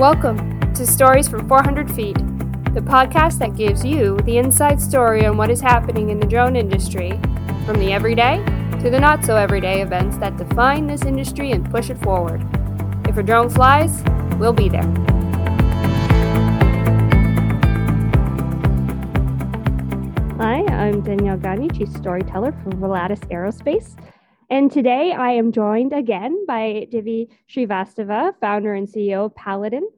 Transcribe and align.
Welcome 0.00 0.58
to 0.72 0.86
Stories 0.86 1.28
from 1.28 1.46
400 1.46 1.94
Feet, 1.94 2.16
the 2.72 2.80
podcast 2.80 3.38
that 3.38 3.54
gives 3.54 3.84
you 3.84 4.16
the 4.24 4.38
inside 4.38 4.80
story 4.80 5.26
on 5.26 5.36
what 5.36 5.50
is 5.50 5.60
happening 5.60 6.08
in 6.08 6.18
the 6.18 6.26
drone 6.26 6.56
industry, 6.56 7.10
from 7.66 7.78
the 7.78 7.92
everyday 7.92 8.42
to 8.80 8.88
the 8.88 8.98
not 8.98 9.22
so 9.26 9.36
everyday 9.36 9.82
events 9.82 10.16
that 10.16 10.38
define 10.38 10.86
this 10.86 11.02
industry 11.02 11.52
and 11.52 11.70
push 11.70 11.90
it 11.90 11.98
forward. 11.98 12.40
If 13.10 13.18
a 13.18 13.22
drone 13.22 13.50
flies, 13.50 14.02
we'll 14.38 14.54
be 14.54 14.70
there. 14.70 14.90
Hi, 20.38 20.64
I'm 20.64 21.02
Danielle 21.02 21.36
Gagne, 21.36 21.68
Chief 21.68 21.90
Storyteller 21.90 22.52
for 22.64 22.70
Volatus 22.70 23.20
Aerospace. 23.30 23.96
And 24.50 24.68
today 24.68 25.12
I 25.12 25.30
am 25.30 25.52
joined 25.52 25.92
again 25.92 26.44
by 26.44 26.88
Divy 26.90 27.28
Shrivastava, 27.48 28.34
founder 28.40 28.74
and 28.74 28.88
CEO 28.88 29.26
of 29.26 29.34
Paladin. 29.36 29.88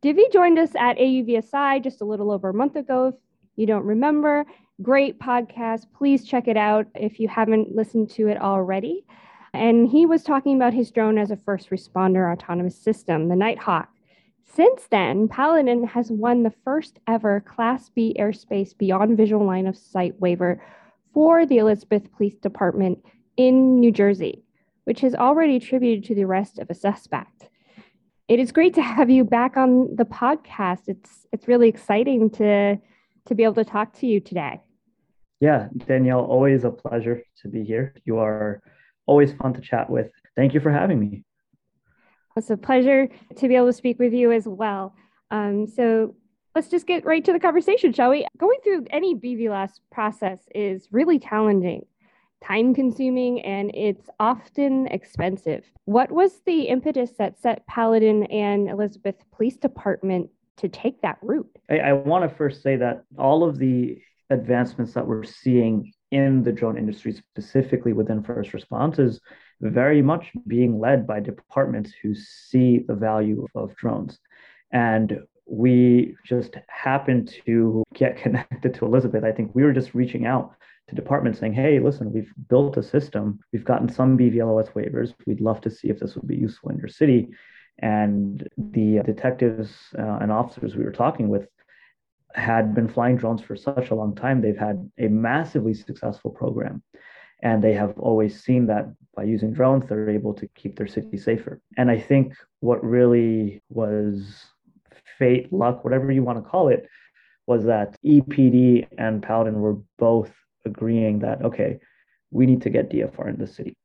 Divy 0.00 0.26
joined 0.32 0.60
us 0.60 0.70
at 0.78 0.96
AUVSI 0.96 1.82
just 1.82 2.00
a 2.00 2.04
little 2.04 2.30
over 2.30 2.50
a 2.50 2.54
month 2.54 2.76
ago. 2.76 3.08
If 3.08 3.14
you 3.56 3.66
don't 3.66 3.84
remember, 3.84 4.46
great 4.80 5.18
podcast. 5.18 5.86
Please 5.92 6.24
check 6.24 6.46
it 6.46 6.56
out 6.56 6.86
if 6.94 7.18
you 7.18 7.26
haven't 7.26 7.74
listened 7.74 8.08
to 8.10 8.28
it 8.28 8.40
already. 8.40 9.04
And 9.52 9.88
he 9.88 10.06
was 10.06 10.22
talking 10.22 10.54
about 10.54 10.72
his 10.72 10.92
drone 10.92 11.18
as 11.18 11.32
a 11.32 11.36
first 11.36 11.70
responder 11.70 12.32
autonomous 12.32 12.78
system, 12.78 13.26
the 13.26 13.34
Knighthawk. 13.34 13.88
Since 14.44 14.86
then, 14.88 15.26
Paladin 15.26 15.84
has 15.84 16.12
won 16.12 16.44
the 16.44 16.54
first 16.62 17.00
ever 17.08 17.40
Class 17.40 17.88
B 17.88 18.14
airspace 18.20 18.78
beyond 18.78 19.16
visual 19.16 19.44
line 19.44 19.66
of 19.66 19.76
sight 19.76 20.20
waiver 20.20 20.62
for 21.12 21.44
the 21.44 21.58
Elizabeth 21.58 22.12
Police 22.12 22.36
Department 22.36 23.04
in 23.36 23.80
New 23.80 23.92
Jersey, 23.92 24.44
which 24.84 25.00
has 25.00 25.14
already 25.14 25.56
attributed 25.56 26.04
to 26.04 26.14
the 26.14 26.24
arrest 26.24 26.58
of 26.58 26.70
a 26.70 26.74
suspect. 26.74 27.48
It 28.28 28.40
is 28.40 28.52
great 28.52 28.74
to 28.74 28.82
have 28.82 29.10
you 29.10 29.24
back 29.24 29.56
on 29.56 29.94
the 29.94 30.04
podcast. 30.04 30.88
It's 30.88 31.26
it's 31.32 31.46
really 31.46 31.68
exciting 31.68 32.30
to 32.30 32.76
to 33.26 33.34
be 33.34 33.44
able 33.44 33.54
to 33.54 33.64
talk 33.64 33.92
to 33.94 34.06
you 34.06 34.20
today. 34.20 34.62
Yeah, 35.40 35.68
Danielle, 35.76 36.24
always 36.24 36.64
a 36.64 36.70
pleasure 36.70 37.22
to 37.42 37.48
be 37.48 37.62
here. 37.62 37.94
You 38.04 38.18
are 38.18 38.62
always 39.06 39.32
fun 39.34 39.52
to 39.54 39.60
chat 39.60 39.90
with. 39.90 40.10
Thank 40.34 40.54
you 40.54 40.60
for 40.60 40.70
having 40.70 40.98
me. 40.98 41.24
It's 42.36 42.50
a 42.50 42.56
pleasure 42.56 43.08
to 43.36 43.48
be 43.48 43.56
able 43.56 43.66
to 43.66 43.72
speak 43.72 43.98
with 43.98 44.12
you 44.12 44.32
as 44.32 44.46
well. 44.46 44.94
Um, 45.30 45.66
so 45.66 46.14
let's 46.54 46.68
just 46.68 46.86
get 46.86 47.04
right 47.04 47.24
to 47.24 47.32
the 47.32 47.40
conversation, 47.40 47.92
shall 47.92 48.10
we? 48.10 48.26
Going 48.38 48.58
through 48.62 48.86
any 48.90 49.14
BVLOS 49.14 49.80
process 49.90 50.40
is 50.54 50.88
really 50.90 51.18
challenging 51.18 51.84
time 52.44 52.74
consuming 52.74 53.40
and 53.42 53.70
it's 53.74 54.08
often 54.20 54.86
expensive. 54.88 55.64
What 55.84 56.10
was 56.10 56.40
the 56.46 56.62
impetus 56.62 57.12
that 57.18 57.38
set 57.38 57.66
Paladin 57.66 58.24
and 58.24 58.68
Elizabeth 58.68 59.16
Police 59.32 59.56
Department 59.56 60.30
to 60.58 60.68
take 60.68 61.02
that 61.02 61.18
route? 61.22 61.48
I, 61.70 61.78
I 61.78 61.92
want 61.92 62.28
to 62.28 62.36
first 62.36 62.62
say 62.62 62.76
that 62.76 63.04
all 63.18 63.44
of 63.48 63.58
the 63.58 63.98
advancements 64.30 64.94
that 64.94 65.06
we're 65.06 65.24
seeing 65.24 65.92
in 66.10 66.42
the 66.42 66.52
drone 66.52 66.78
industry, 66.78 67.12
specifically 67.12 67.92
within 67.92 68.22
first 68.22 68.54
response, 68.54 68.98
is 68.98 69.20
very 69.60 70.02
much 70.02 70.32
being 70.46 70.78
led 70.78 71.06
by 71.06 71.20
departments 71.20 71.92
who 72.02 72.14
see 72.14 72.84
the 72.86 72.94
value 72.94 73.46
of 73.54 73.74
drones. 73.76 74.18
And 74.72 75.20
we 75.46 76.16
just 76.24 76.56
happened 76.68 77.34
to 77.46 77.84
get 77.94 78.16
connected 78.22 78.74
to 78.74 78.84
Elizabeth. 78.84 79.24
I 79.24 79.32
think 79.32 79.54
we 79.54 79.62
were 79.62 79.72
just 79.72 79.94
reaching 79.94 80.26
out 80.26 80.52
to 80.88 80.94
departments 80.94 81.40
saying, 81.40 81.52
hey, 81.52 81.80
listen, 81.80 82.12
we've 82.12 82.32
built 82.48 82.76
a 82.76 82.82
system. 82.82 83.40
We've 83.52 83.64
gotten 83.64 83.88
some 83.88 84.16
BVLOS 84.16 84.72
waivers. 84.72 85.14
We'd 85.26 85.40
love 85.40 85.60
to 85.62 85.70
see 85.70 85.88
if 85.88 85.98
this 85.98 86.14
would 86.14 86.28
be 86.28 86.36
useful 86.36 86.70
in 86.70 86.78
your 86.78 86.88
city. 86.88 87.28
And 87.78 88.48
the 88.56 89.00
detectives 89.04 89.74
uh, 89.98 90.18
and 90.20 90.30
officers 90.30 90.76
we 90.76 90.84
were 90.84 90.92
talking 90.92 91.28
with 91.28 91.48
had 92.34 92.74
been 92.74 92.88
flying 92.88 93.16
drones 93.16 93.42
for 93.42 93.56
such 93.56 93.90
a 93.90 93.94
long 93.94 94.14
time. 94.14 94.40
They've 94.40 94.56
had 94.56 94.90
a 94.98 95.08
massively 95.08 95.74
successful 95.74 96.30
program. 96.30 96.82
And 97.42 97.62
they 97.62 97.74
have 97.74 97.98
always 97.98 98.42
seen 98.42 98.66
that 98.66 98.86
by 99.14 99.24
using 99.24 99.52
drones, 99.52 99.86
they're 99.86 100.10
able 100.10 100.34
to 100.34 100.46
keep 100.48 100.76
their 100.76 100.86
city 100.86 101.16
safer. 101.16 101.60
And 101.76 101.90
I 101.90 101.98
think 101.98 102.34
what 102.60 102.84
really 102.84 103.62
was 103.68 104.44
fate, 105.18 105.52
luck, 105.52 105.84
whatever 105.84 106.10
you 106.12 106.22
want 106.22 106.42
to 106.42 106.48
call 106.48 106.68
it, 106.68 106.86
was 107.46 107.64
that 107.64 107.96
EPD 108.04 108.88
and 108.98 109.22
Paladin 109.22 109.60
were 109.60 109.76
both 109.98 110.32
agreeing 110.66 111.20
that, 111.20 111.42
okay, 111.42 111.78
we 112.30 112.46
need 112.46 112.62
to 112.62 112.70
get 112.70 112.90
DFR 112.90 113.28
in 113.28 113.38
the 113.38 113.46
city. 113.46 113.76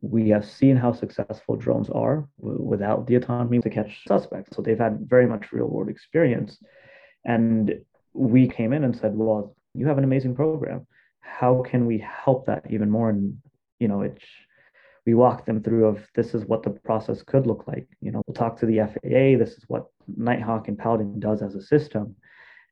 We 0.00 0.28
have 0.28 0.44
seen 0.44 0.76
how 0.76 0.92
successful 0.92 1.56
drones 1.56 1.90
are 1.90 2.28
w- 2.40 2.62
without 2.62 3.06
the 3.06 3.16
autonomy 3.16 3.60
to 3.60 3.70
catch 3.70 4.04
suspects. 4.06 4.54
So 4.54 4.62
they've 4.62 4.78
had 4.78 5.08
very 5.08 5.26
much 5.26 5.52
real 5.52 5.66
world 5.66 5.88
experience. 5.88 6.58
And 7.24 7.80
we 8.12 8.48
came 8.48 8.72
in 8.72 8.84
and 8.84 8.96
said, 8.96 9.16
well, 9.16 9.56
you 9.74 9.86
have 9.86 9.98
an 9.98 10.04
amazing 10.04 10.34
program. 10.34 10.86
How 11.20 11.62
can 11.62 11.86
we 11.86 11.98
help 11.98 12.46
that 12.46 12.66
even 12.70 12.90
more? 12.90 13.10
And, 13.10 13.38
you 13.80 13.88
know, 13.88 14.02
it's, 14.02 14.24
we 15.06 15.14
walk 15.14 15.46
them 15.46 15.62
through 15.62 15.86
of 15.86 16.06
this 16.14 16.34
is 16.34 16.44
what 16.44 16.62
the 16.62 16.70
process 16.70 17.22
could 17.22 17.46
look 17.46 17.64
like. 17.66 17.88
You 18.00 18.12
know, 18.12 18.22
we'll 18.26 18.34
talk 18.34 18.58
to 18.60 18.66
the 18.66 18.78
FAA. 18.78 19.42
This 19.42 19.56
is 19.56 19.64
what 19.66 19.86
Knighthawk 20.16 20.68
and 20.68 20.78
Paladin 20.78 21.18
does 21.18 21.42
as 21.42 21.54
a 21.54 21.62
system. 21.62 22.14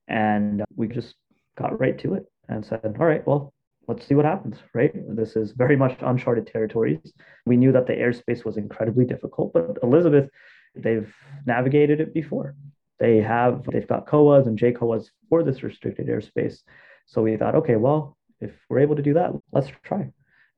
And 0.07 0.63
we 0.75 0.87
just 0.87 1.15
got 1.57 1.81
right 1.81 1.99
to 1.99 2.15
it 2.15 2.27
and 2.49 2.65
said, 2.65 2.97
all 2.99 3.07
right, 3.07 3.27
well, 3.27 3.53
let's 3.89 4.07
see 4.07 4.15
what 4.15 4.25
happens, 4.25 4.57
right? 4.75 4.93
This 5.17 5.37
is 5.37 5.53
very 5.53 5.77
much 5.77 5.97
uncharted 6.01 6.47
territories. 6.47 7.13
We 7.45 7.57
knew 7.57 7.73
that 7.73 7.87
the 7.87 7.95
airspace 7.95 8.45
was 8.45 8.57
incredibly 8.57 9.05
difficult, 9.05 9.53
but 9.53 9.79
Elizabeth, 9.83 10.29
they've 10.75 11.13
navigated 11.47 12.01
it 12.01 12.13
before. 12.13 12.55
They 12.99 13.19
have, 13.19 13.65
they've 13.71 13.87
got 13.87 14.07
COAs 14.07 14.47
and 14.47 14.59
JCOAs 14.59 15.11
for 15.29 15.43
this 15.43 15.63
restricted 15.63 16.09
airspace. 16.09 16.59
So 17.07 17.23
we 17.23 17.37
thought, 17.37 17.55
okay, 17.57 17.77
well, 17.77 18.17
if 18.41 18.53
we're 18.69 18.81
able 18.81 18.97
to 18.97 19.03
do 19.03 19.15
that, 19.15 19.33
let's 19.53 19.71
try. 19.85 20.11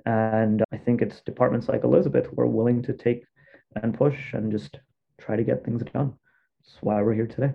And 0.07 0.65
I 0.73 0.79
think 0.79 1.03
it's 1.03 1.21
departments 1.21 1.69
like 1.69 1.85
Elizabeth 1.85 2.27
who 2.27 2.41
are 2.41 2.47
willing 2.47 2.83
to 2.83 2.93
take 2.93 3.25
and 3.83 3.93
push 3.93 4.33
and 4.33 4.51
just 4.51 4.79
try 5.21 5.37
to 5.37 5.45
get 5.45 5.65
things 5.65 5.83
done. 5.93 6.15
That's 6.61 6.79
why 6.81 7.03
we're 7.03 7.15
here 7.15 7.27
today. 7.27 7.53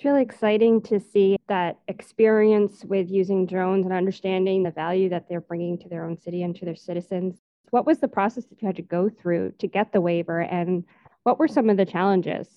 It's 0.00 0.04
really 0.06 0.22
exciting 0.22 0.80
to 0.84 0.98
see 0.98 1.36
that 1.48 1.78
experience 1.86 2.86
with 2.86 3.10
using 3.10 3.44
drones 3.44 3.84
and 3.84 3.92
understanding 3.92 4.62
the 4.62 4.70
value 4.70 5.10
that 5.10 5.28
they're 5.28 5.42
bringing 5.42 5.76
to 5.76 5.90
their 5.90 6.06
own 6.06 6.16
city 6.16 6.42
and 6.42 6.56
to 6.56 6.64
their 6.64 6.74
citizens. 6.74 7.36
What 7.68 7.84
was 7.84 7.98
the 7.98 8.08
process 8.08 8.46
that 8.46 8.62
you 8.62 8.66
had 8.66 8.76
to 8.76 8.82
go 8.82 9.10
through 9.10 9.52
to 9.58 9.66
get 9.66 9.92
the 9.92 10.00
waiver, 10.00 10.40
and 10.40 10.84
what 11.24 11.38
were 11.38 11.48
some 11.48 11.68
of 11.68 11.76
the 11.76 11.84
challenges? 11.84 12.48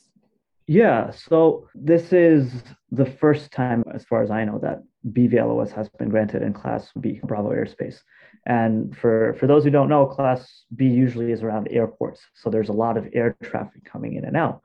Yeah, 0.67 1.11
so 1.11 1.67
this 1.75 2.13
is 2.13 2.63
the 2.91 3.05
first 3.07 3.51
time, 3.51 3.83
as 3.93 4.05
far 4.05 4.23
as 4.23 4.31
I 4.31 4.45
know, 4.45 4.59
that 4.59 4.81
BVLOS 5.11 5.73
has 5.73 5.89
been 5.89 6.07
granted 6.07 6.43
in 6.43 6.53
Class 6.53 6.91
B, 7.01 7.19
Bravo 7.25 7.49
airspace. 7.49 7.97
And 8.45 8.95
for, 8.95 9.35
for 9.37 9.47
those 9.47 9.65
who 9.65 9.69
don't 9.69 9.89
know, 9.89 10.05
Class 10.05 10.63
B 10.77 10.85
usually 10.85 11.33
is 11.33 11.43
around 11.43 11.67
airports. 11.71 12.21
So 12.35 12.49
there's 12.49 12.69
a 12.69 12.71
lot 12.73 12.95
of 12.95 13.09
air 13.11 13.35
traffic 13.43 13.83
coming 13.83 14.15
in 14.15 14.23
and 14.23 14.37
out. 14.37 14.61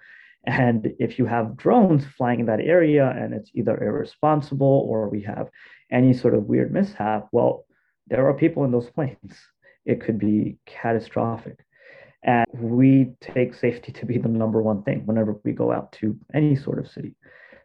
And 0.49 0.95
if 0.99 1.19
you 1.19 1.27
have 1.27 1.59
drones 1.59 2.07
flying 2.17 2.41
in 2.41 2.47
that 2.47 2.63
area 2.63 3.11
and 3.11 3.35
it's 3.35 3.51
either 3.55 3.77
irresponsible 3.85 4.87
or 4.89 5.11
we 5.11 5.21
have 5.25 5.51
any 5.93 6.15
sort 6.15 6.35
of 6.35 6.45
weird 6.45 6.73
mishap, 6.73 7.29
well, 7.33 7.67
there 8.07 8.27
are 8.27 8.33
people 8.33 8.65
in 8.65 8.71
those 8.71 8.91
planes. 8.95 9.37
It 9.85 10.01
could 10.01 10.19
be 10.19 10.57
catastrophic. 10.65 11.59
And 12.23 12.47
we 12.55 13.13
take 13.21 13.53
safety 13.53 13.93
to 13.93 14.07
be 14.07 14.17
the 14.17 14.29
number 14.29 14.63
one 14.63 14.83
thing 14.85 15.05
whenever 15.05 15.39
we 15.45 15.53
go 15.53 15.71
out 15.71 15.93
to 16.01 16.19
any 16.33 16.57
sort 16.57 16.79
of 16.79 16.89
city. 16.89 17.15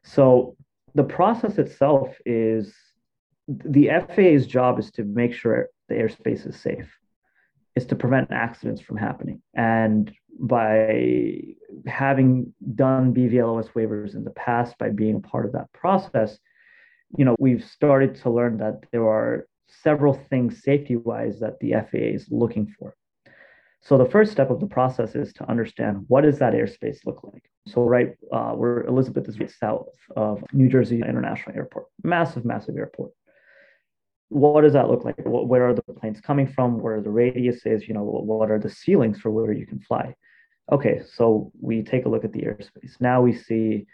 So 0.03 0.57
the 0.93 1.05
process 1.05 1.57
itself 1.57 2.09
is 2.25 2.75
the 3.47 3.91
FAA's 4.13 4.45
job 4.45 4.77
is 4.77 4.91
to 4.91 5.05
make 5.05 5.33
sure 5.33 5.69
the 5.87 5.95
airspace 5.95 6.45
is 6.45 6.59
safe, 6.59 6.89
is 7.75 7.85
to 7.87 7.95
prevent 7.95 8.31
accidents 8.31 8.81
from 8.81 8.97
happening. 8.97 9.41
And 9.53 10.13
by 10.39 11.39
having 11.85 12.53
done 12.75 13.13
BVLOS 13.13 13.71
waivers 13.73 14.15
in 14.15 14.23
the 14.23 14.31
past, 14.31 14.77
by 14.77 14.89
being 14.89 15.15
a 15.15 15.19
part 15.19 15.45
of 15.45 15.53
that 15.53 15.71
process, 15.73 16.37
you 17.17 17.25
know, 17.25 17.35
we've 17.39 17.63
started 17.63 18.15
to 18.15 18.29
learn 18.29 18.57
that 18.57 18.83
there 18.91 19.07
are 19.07 19.47
several 19.67 20.13
things 20.13 20.63
safety 20.63 20.95
wise 20.95 21.39
that 21.39 21.59
the 21.59 21.71
FAA 21.71 22.13
is 22.15 22.27
looking 22.29 22.73
for. 22.79 22.95
So 23.81 23.97
the 23.97 24.09
first 24.09 24.31
step 24.31 24.49
of 24.49 24.61
the 24.61 24.67
process 24.67 25.13
is 25.13 25.33
to 25.33 25.49
understand 25.49 26.05
what 26.07 26.21
does 26.21 26.39
that 26.39 26.53
airspace 26.53 27.05
look 27.05 27.21
like. 27.23 27.43
So 27.67 27.83
right, 27.83 28.11
uh, 28.31 28.51
where 28.51 28.83
Elizabeth 28.83 29.27
is 29.27 29.39
right 29.39 29.51
south 29.51 29.87
of 30.15 30.43
New 30.53 30.69
Jersey 30.69 31.01
International 31.01 31.55
Airport, 31.55 31.87
massive, 32.01 32.45
massive 32.45 32.77
airport. 32.77 33.11
What 34.33 34.61
does 34.61 34.73
that 34.73 34.89
look 34.89 35.05
like? 35.05 35.15
Where 35.25 35.69
are 35.69 35.73
the 35.73 35.83
planes 35.83 36.19
coming 36.19 36.47
from? 36.47 36.79
Where 36.79 36.95
are 36.95 37.01
the 37.01 37.09
radiuses? 37.09 37.87
You 37.87 37.93
know, 37.93 38.03
what 38.03 38.49
are 38.49 38.59
the 38.59 38.69
ceilings 38.69 39.19
for 39.19 39.29
where 39.29 39.53
you 39.53 39.67
can 39.67 39.79
fly? 39.79 40.15
Okay, 40.71 41.01
so 41.15 41.51
we 41.61 41.83
take 41.83 42.05
a 42.05 42.09
look 42.09 42.23
at 42.23 42.33
the 42.33 42.41
airspace. 42.41 42.99
Now 42.99 43.21
we 43.21 43.33
see, 43.33 43.85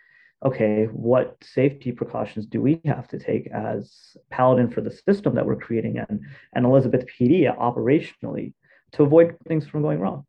okay, 0.45 0.86
what 0.86 1.36
safety 1.44 1.91
precautions 1.91 2.45
do 2.45 2.62
we 2.62 2.80
have 2.86 3.07
to 3.09 3.19
take 3.19 3.47
as 3.47 4.15
Paladin 4.30 4.69
for 4.69 4.81
the 4.81 4.91
system 4.91 5.36
that 5.36 5.45
we're 5.45 5.57
creating 5.57 5.97
and, 5.97 6.21
and 6.53 6.65
Elizabeth 6.65 7.06
PD 7.07 7.53
operationally 7.57 8.53
to 8.94 9.03
avoid 9.03 9.35
things 9.47 9.68
from 9.68 9.81
going 9.81 10.00
wrong? 10.00 10.25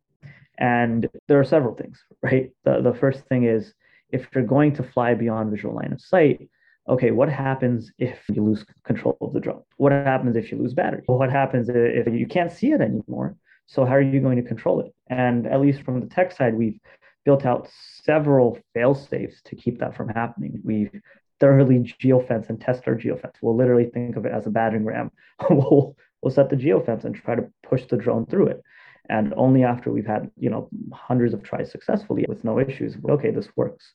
And 0.59 1.09
there 1.29 1.39
are 1.39 1.45
several 1.45 1.75
things, 1.75 2.03
right? 2.23 2.51
The, 2.65 2.81
the 2.83 2.95
first 2.95 3.21
thing 3.27 3.45
is 3.45 3.75
if 4.11 4.27
you're 4.35 4.45
going 4.45 4.75
to 4.75 4.83
fly 4.83 5.15
beyond 5.15 5.51
visual 5.51 5.77
line 5.77 5.93
of 5.93 6.01
sight, 6.01 6.49
okay, 6.89 7.11
what 7.11 7.29
happens 7.29 7.93
if 7.99 8.19
you 8.33 8.43
lose 8.43 8.65
control 8.85 9.17
of 9.21 9.33
the 9.33 9.41
drone? 9.41 9.63
What 9.77 9.93
happens 9.93 10.37
if 10.37 10.51
you 10.51 10.59
lose 10.59 10.75
battery? 10.75 11.03
What 11.07 11.31
happens 11.31 11.69
if 11.69 12.07
you 12.13 12.27
can't 12.27 12.53
see 12.53 12.73
it 12.73 12.81
anymore? 12.81 13.37
So 13.67 13.85
how 13.85 13.95
are 13.95 14.03
you 14.03 14.21
going 14.21 14.37
to 14.37 14.43
control 14.43 14.81
it? 14.81 14.93
And 15.09 15.47
at 15.47 15.61
least 15.61 15.83
from 15.83 16.01
the 16.01 16.07
tech 16.07 16.33
side, 16.33 16.55
we've 16.55 16.81
built 17.25 17.47
out 17.47 17.69
several 18.03 18.59
fail 18.75 18.95
safes 18.95 19.41
to 19.45 19.57
keep 19.57 19.79
that 19.79 19.95
from 19.97 20.09
happening. 20.09 20.61
We've 20.65 21.01
thoroughly 21.39 21.79
geofence 21.79 22.49
and 22.49 22.61
test 22.61 22.83
our 22.87 22.95
geofence. 22.95 23.35
We'll 23.41 23.57
literally 23.57 23.87
think 23.87 24.17
of 24.17 24.27
it 24.27 24.33
as 24.33 24.47
a 24.47 24.51
battering 24.51 24.85
ram. 24.85 25.11
we'll, 25.51 25.97
we'll 26.23 26.33
set 26.33 26.51
the 26.51 26.57
geofence 26.57 27.05
and 27.05 27.15
try 27.15 27.35
to 27.35 27.51
push 27.63 27.87
the 27.87 27.97
drone 27.97 28.27
through 28.27 28.49
it. 28.49 28.63
And 29.09 29.35
only 29.37 29.65
after 29.65 29.91
we've 29.91 30.07
had, 30.07 30.31
you 30.37 30.51
know, 30.51 30.69
hundreds 30.93 31.35
of 31.35 31.43
tries 31.43 31.71
successfully 31.71 32.25
with 32.29 32.45
no 32.45 32.61
issues, 32.61 32.97
okay, 33.09 33.31
this 33.31 33.49
works. 33.57 33.93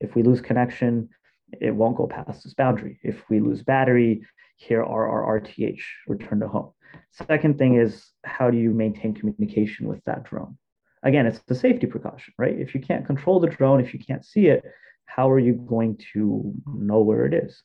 If 0.00 0.14
we 0.14 0.22
lose 0.22 0.40
connection, 0.40 1.08
it 1.52 1.74
won't 1.74 1.96
go 1.96 2.06
past 2.06 2.44
this 2.44 2.54
boundary. 2.54 2.98
If 3.02 3.22
we 3.28 3.40
lose 3.40 3.62
battery, 3.62 4.26
here 4.56 4.82
are 4.82 5.08
our 5.08 5.40
RTH, 5.40 5.80
return 6.06 6.40
to 6.40 6.48
home. 6.48 6.72
Second 7.12 7.58
thing 7.58 7.76
is 7.76 8.10
how 8.24 8.50
do 8.50 8.58
you 8.58 8.70
maintain 8.70 9.14
communication 9.14 9.86
with 9.86 10.02
that 10.04 10.24
drone? 10.24 10.56
Again, 11.02 11.26
it's 11.26 11.40
a 11.48 11.54
safety 11.54 11.86
precaution, 11.86 12.34
right? 12.38 12.58
If 12.58 12.74
you 12.74 12.80
can't 12.80 13.06
control 13.06 13.38
the 13.38 13.48
drone, 13.48 13.80
if 13.80 13.92
you 13.92 14.00
can't 14.00 14.24
see 14.24 14.46
it, 14.46 14.64
how 15.04 15.30
are 15.30 15.38
you 15.38 15.54
going 15.54 15.98
to 16.12 16.52
know 16.66 17.00
where 17.00 17.26
it 17.26 17.34
is? 17.34 17.62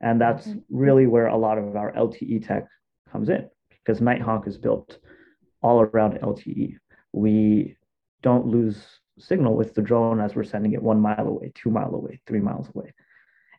And 0.00 0.20
that's 0.20 0.46
mm-hmm. 0.46 0.58
really 0.70 1.06
where 1.06 1.26
a 1.26 1.36
lot 1.36 1.58
of 1.58 1.76
our 1.76 1.92
LTE 1.92 2.46
tech 2.46 2.66
comes 3.10 3.28
in 3.28 3.48
because 3.70 4.00
Knighthawk 4.00 4.46
is 4.46 4.58
built 4.58 4.98
all 5.62 5.80
around 5.80 6.18
LTE. 6.20 6.76
We 7.12 7.76
don't 8.22 8.46
lose 8.46 8.84
signal 9.18 9.54
with 9.54 9.74
the 9.74 9.82
drone 9.82 10.20
as 10.20 10.34
we're 10.34 10.44
sending 10.44 10.72
it 10.72 10.82
one 10.82 11.00
mile 11.00 11.26
away, 11.26 11.52
two 11.54 11.70
mile 11.70 11.94
away, 11.94 12.20
three 12.26 12.40
miles 12.40 12.68
away. 12.74 12.92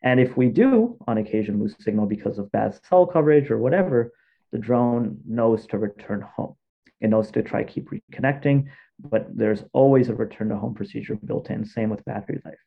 And 0.04 0.20
if 0.20 0.36
we 0.36 0.50
do 0.50 0.98
on 1.08 1.18
occasion 1.18 1.60
lose 1.60 1.76
signal 1.80 2.06
because 2.06 2.38
of 2.38 2.52
bad 2.52 2.78
cell 2.88 3.06
coverage 3.06 3.50
or 3.50 3.58
whatever, 3.58 4.12
the 4.52 4.58
drone 4.60 5.18
knows 5.26 5.66
to 5.68 5.78
return 5.78 6.22
home. 6.22 6.56
It 7.02 7.10
knows 7.10 7.32
to 7.32 7.42
try 7.42 7.64
keep 7.64 7.90
reconnecting, 7.90 8.66
but 9.00 9.28
there's 9.36 9.64
always 9.74 10.10
a 10.10 10.16
return 10.16 10.50
to 10.50 10.58
home 10.58 10.74
procedure 10.74 11.18
built 11.26 11.50
in. 11.50 11.66
Same 11.66 11.90
with 11.90 12.06
battery 12.06 12.42
life. 12.46 12.60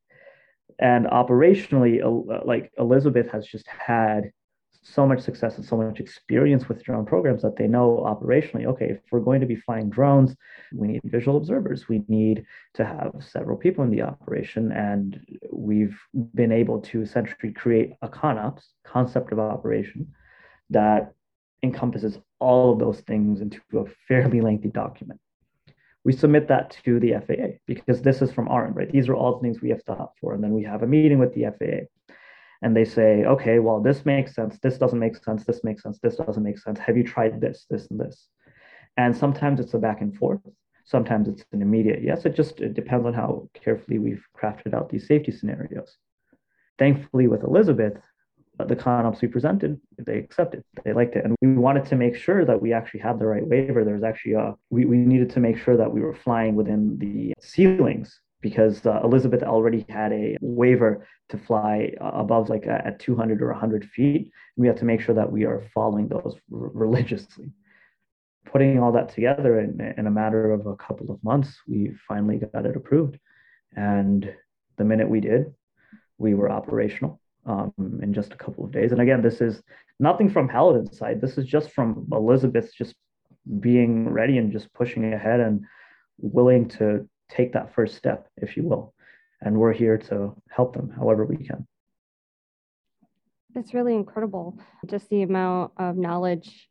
And 0.79 1.07
operationally, 1.07 2.01
like 2.45 2.71
Elizabeth 2.79 3.31
has 3.31 3.47
just 3.47 3.67
had 3.69 4.31
so 4.87 5.07
much 5.07 5.21
success 5.21 5.57
and 5.57 5.65
so 5.65 5.77
much 5.77 6.01
experience 6.01 6.69
with 6.69 6.83
drone 6.83 7.05
programs 7.05 7.43
that 7.43 7.57
they 7.57 7.67
know 7.67 8.03
operationally 8.07 8.67
okay 8.67 8.91
if 8.91 9.01
we're 9.11 9.21
going 9.21 9.41
to 9.41 9.47
be 9.47 9.57
flying 9.57 9.91
drones 9.91 10.35
we 10.73 10.89
need 10.89 11.01
visual 11.05 11.37
observers 11.37 11.89
we 11.89 12.03
need 12.09 12.45
to 12.75 12.85
have 12.85 13.13
several 13.21 13.57
people 13.57 13.83
in 13.85 13.91
the 13.91 14.03
operation 14.03 14.73
and 14.73 15.21
we've 15.53 15.99
been 16.35 16.53
able 16.53 16.81
to 16.81 17.03
essentially 17.03 17.53
create 17.53 17.95
a 18.03 18.09
conops 18.09 18.65
concept 18.85 19.33
of 19.33 19.39
operation 19.39 20.07
that 20.71 21.13
encompasses 21.63 22.19
all 22.39 22.73
of 22.73 22.79
those 22.79 23.01
things 23.01 23.41
into 23.41 23.61
a 23.75 23.85
fairly 24.07 24.41
lengthy 24.41 24.69
document 24.69 25.21
we 26.05 26.13
submit 26.13 26.47
that 26.47 26.79
to 26.85 27.01
the 27.01 27.15
FAA 27.27 27.59
because 27.67 28.01
this 28.01 28.23
is 28.23 28.31
from 28.31 28.47
our 28.47 28.65
end, 28.65 28.77
right? 28.77 28.93
These 28.93 29.09
are 29.09 29.17
all 29.17 29.41
things 29.41 29.61
we 29.61 29.71
have 29.71 29.85
to 29.87 29.93
opt 29.93 30.21
for. 30.21 30.35
And 30.35 30.45
then 30.45 30.53
we 30.53 30.63
have 30.63 30.85
a 30.85 30.87
meeting 30.87 31.19
with 31.19 31.35
the 31.35 31.47
FAA 31.47 31.87
and 32.63 32.77
they 32.77 32.85
say, 32.85 33.25
okay, 33.25 33.59
well, 33.59 33.81
this 33.81 34.07
makes 34.07 34.35
sense, 34.35 34.59
this 34.63 34.79
doesn't 34.79 34.99
make 34.99 35.17
sense, 35.17 35.45
this 35.45 35.63
makes 35.63 35.83
sense, 35.83 35.99
this 36.03 36.17
doesn't 36.17 36.43
make 36.43 36.59
sense. 36.59 36.79
Have 36.79 36.97
you 36.97 37.05
tried 37.05 37.41
this, 37.41 37.67
this, 37.71 37.87
and 37.91 38.01
this? 38.01 38.29
And 38.97 39.17
sometimes 39.17 39.61
it's 39.61 39.75
a 39.75 39.79
back 39.79 40.01
and 40.01 40.17
forth. 40.17 40.41
Sometimes 40.85 41.29
it's 41.29 41.45
an 41.53 41.63
immediate 41.63 42.03
yes. 42.03 42.25
It 42.25 42.35
just 42.35 42.61
it 42.61 42.75
depends 42.75 43.07
on 43.07 43.13
how 43.13 43.49
carefully 43.55 43.99
we've 43.99 44.25
crafted 44.41 44.73
out 44.73 44.89
these 44.89 45.07
safety 45.07 45.33
scenarios. 45.33 45.97
Thankfully, 46.79 47.27
with 47.27 47.43
Elizabeth, 47.43 47.95
the 48.59 48.77
ConOps 48.77 49.21
we 49.21 49.29
presented, 49.29 49.79
they 49.99 50.19
accepted, 50.19 50.63
they 50.85 50.93
liked 50.93 51.17
it. 51.17 51.25
And 51.25 51.37
we 51.43 51.57
wanted 51.57 51.85
to 51.87 51.97
make 51.97 52.17
sure 52.17 52.45
that 52.45 52.61
we 52.61 52.73
actually 52.73 53.01
had 53.01 53.19
the 53.19 53.27
right 53.27 53.47
waiver. 53.47 53.85
There's 53.85 54.03
actually 54.03 54.35
a, 54.35 54.55
we, 54.71 54.85
we 54.85 54.97
needed 54.97 55.31
to 55.31 55.41
make 55.41 55.59
sure 55.59 55.77
that 55.77 55.93
we 55.93 56.01
were 56.01 56.15
flying 56.15 56.55
within 56.55 56.97
the 56.99 57.35
ceilings 57.41 58.21
because 58.41 58.85
uh, 58.87 59.01
Elizabeth 59.03 59.43
already 59.43 59.85
had 59.89 60.13
a 60.13 60.37
waiver 60.41 61.07
to 61.29 61.39
fly 61.39 61.93
above 62.01 62.49
like 62.49 62.67
uh, 62.67 62.79
at 62.85 63.01
200 63.01 63.43
or 63.43 63.49
100 63.49 63.85
feet. 63.87 64.31
We 64.57 64.67
have 64.67 64.77
to 64.77 64.85
make 64.85 65.01
sure 65.01 65.15
that 65.15 65.31
we 65.31 65.45
are 65.45 65.65
following 65.75 66.09
those 66.09 66.37
r- 66.53 66.71
religiously. 66.75 67.53
Putting 68.45 68.79
all 68.79 68.93
that 68.93 69.09
together 69.09 69.59
in, 69.59 69.81
in 69.97 70.07
a 70.07 70.11
matter 70.11 70.53
of 70.53 70.67
a 70.67 70.77
couple 70.77 71.11
of 71.11 71.23
months, 71.25 71.61
we 71.67 71.93
finally 72.07 72.39
got 72.39 72.67
it 72.67 72.77
approved. 72.77 73.19
And 73.75 74.33
the 74.77 74.85
minute 74.85 75.09
we 75.09 75.21
did, 75.21 75.53
we 76.19 76.35
were 76.35 76.51
operational 76.51 77.21
um, 77.45 77.73
in 78.03 78.13
just 78.15 78.33
a 78.33 78.37
couple 78.37 78.65
of 78.65 78.73
days. 78.73 78.93
And 78.93 79.01
again, 79.01 79.23
this 79.23 79.41
is 79.41 79.63
nothing 79.99 80.31
from 80.31 80.49
Paladin's 80.49 80.97
side. 80.97 81.21
This 81.21 81.39
is 81.39 81.47
just 81.47 81.73
from 81.73 82.07
Elizabeth 82.13 82.73
just 82.75 82.95
being 83.61 84.09
ready 84.09 84.39
and 84.39 84.53
just 84.53 84.73
pushing 84.73 85.13
ahead 85.13 85.41
and 85.41 85.65
willing 86.19 86.69
to 86.69 87.09
take 87.29 87.53
that 87.53 87.75
first 87.75 87.97
step, 87.97 88.29
if 88.37 88.57
you 88.57 88.63
will. 88.63 88.95
And 89.41 89.57
we're 89.59 89.73
here 89.73 89.99
to 89.99 90.35
help 90.49 90.75
them 90.75 90.91
however 90.91 91.25
we 91.25 91.37
can. 91.37 91.67
It's 93.55 93.75
really 93.75 93.95
incredible, 93.95 94.59
just 94.87 95.09
the 95.09 95.23
amount 95.23 95.73
of 95.79 95.97
knowledge 95.97 96.69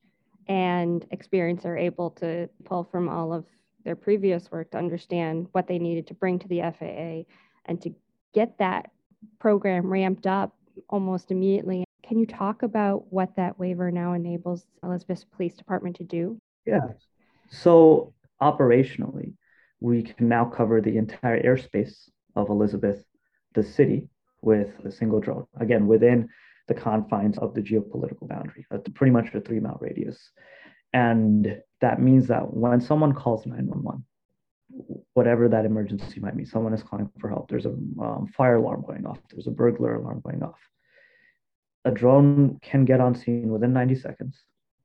and 0.48 1.06
experience 1.12 1.64
they're 1.64 1.78
able 1.78 2.12
to 2.12 2.48
pull 2.64 2.84
from 2.84 3.10
all 3.10 3.34
of 3.34 3.46
their 3.84 3.96
previous 3.96 4.52
work 4.52 4.72
to 4.72 4.78
understand 4.78 5.48
what 5.52 5.68
they 5.68 5.80
needed 5.80 6.08
to 6.08 6.14
bring 6.14 6.38
to 6.40 6.48
the 6.48 6.62
FAA 6.62 7.32
and 7.66 7.82
to 7.82 7.94
get 8.34 8.58
that 8.60 8.92
program 9.40 9.88
ramped 9.88 10.28
up 10.28 10.56
almost 10.90 11.32
immediately. 11.32 11.84
Can 12.04 12.20
you 12.20 12.28
talk 12.28 12.62
about 12.62 13.12
what 13.12 13.36
that 13.36 13.58
waiver 13.58 13.90
now 13.90 14.14
enables 14.14 14.66
Elizabeth 14.84 15.26
Police 15.32 15.56
Department 15.56 15.96
to 15.96 16.04
do? 16.04 16.38
Yeah. 16.68 16.90
So 17.50 18.14
operationally, 18.42 19.34
we 19.86 20.02
can 20.02 20.28
now 20.28 20.46
cover 20.46 20.82
the 20.82 20.98
entire 20.98 21.40
airspace 21.44 22.10
of 22.36 22.50
Elizabeth, 22.50 23.06
the 23.54 23.62
city, 23.62 24.10
with 24.42 24.72
a 24.84 24.92
single 24.92 25.20
drone. 25.20 25.46
Again, 25.60 25.86
within 25.86 26.28
the 26.68 26.74
confines 26.74 27.38
of 27.38 27.54
the 27.54 27.62
geopolitical 27.62 28.28
boundary, 28.28 28.66
pretty 28.96 29.12
much 29.12 29.32
a 29.36 29.42
three 29.42 29.60
mile 29.60 29.78
radius. 29.80 30.32
And 30.92 31.62
that 31.82 32.02
means 32.02 32.28
that 32.28 32.52
when 32.52 32.82
someone 32.82 33.14
calls 33.14 33.46
911, 33.46 34.04
whatever 35.14 35.48
that 35.50 35.66
emergency 35.66 36.20
might 36.20 36.36
be, 36.36 36.46
someone 36.46 36.74
is 36.74 36.82
calling 36.82 37.10
for 37.20 37.30
help, 37.30 37.48
there's 37.48 37.68
a 37.68 37.76
um, 38.02 38.28
fire 38.36 38.56
alarm 38.56 38.84
going 38.88 39.06
off, 39.06 39.20
there's 39.30 39.48
a 39.48 39.52
burglar 39.52 39.96
alarm 39.96 40.22
going 40.26 40.42
off. 40.42 40.60
A 41.86 41.92
drone 41.92 42.58
can 42.64 42.86
get 42.86 43.00
on 43.00 43.14
scene 43.14 43.50
within 43.50 43.74
90 43.74 43.96
seconds 43.96 44.36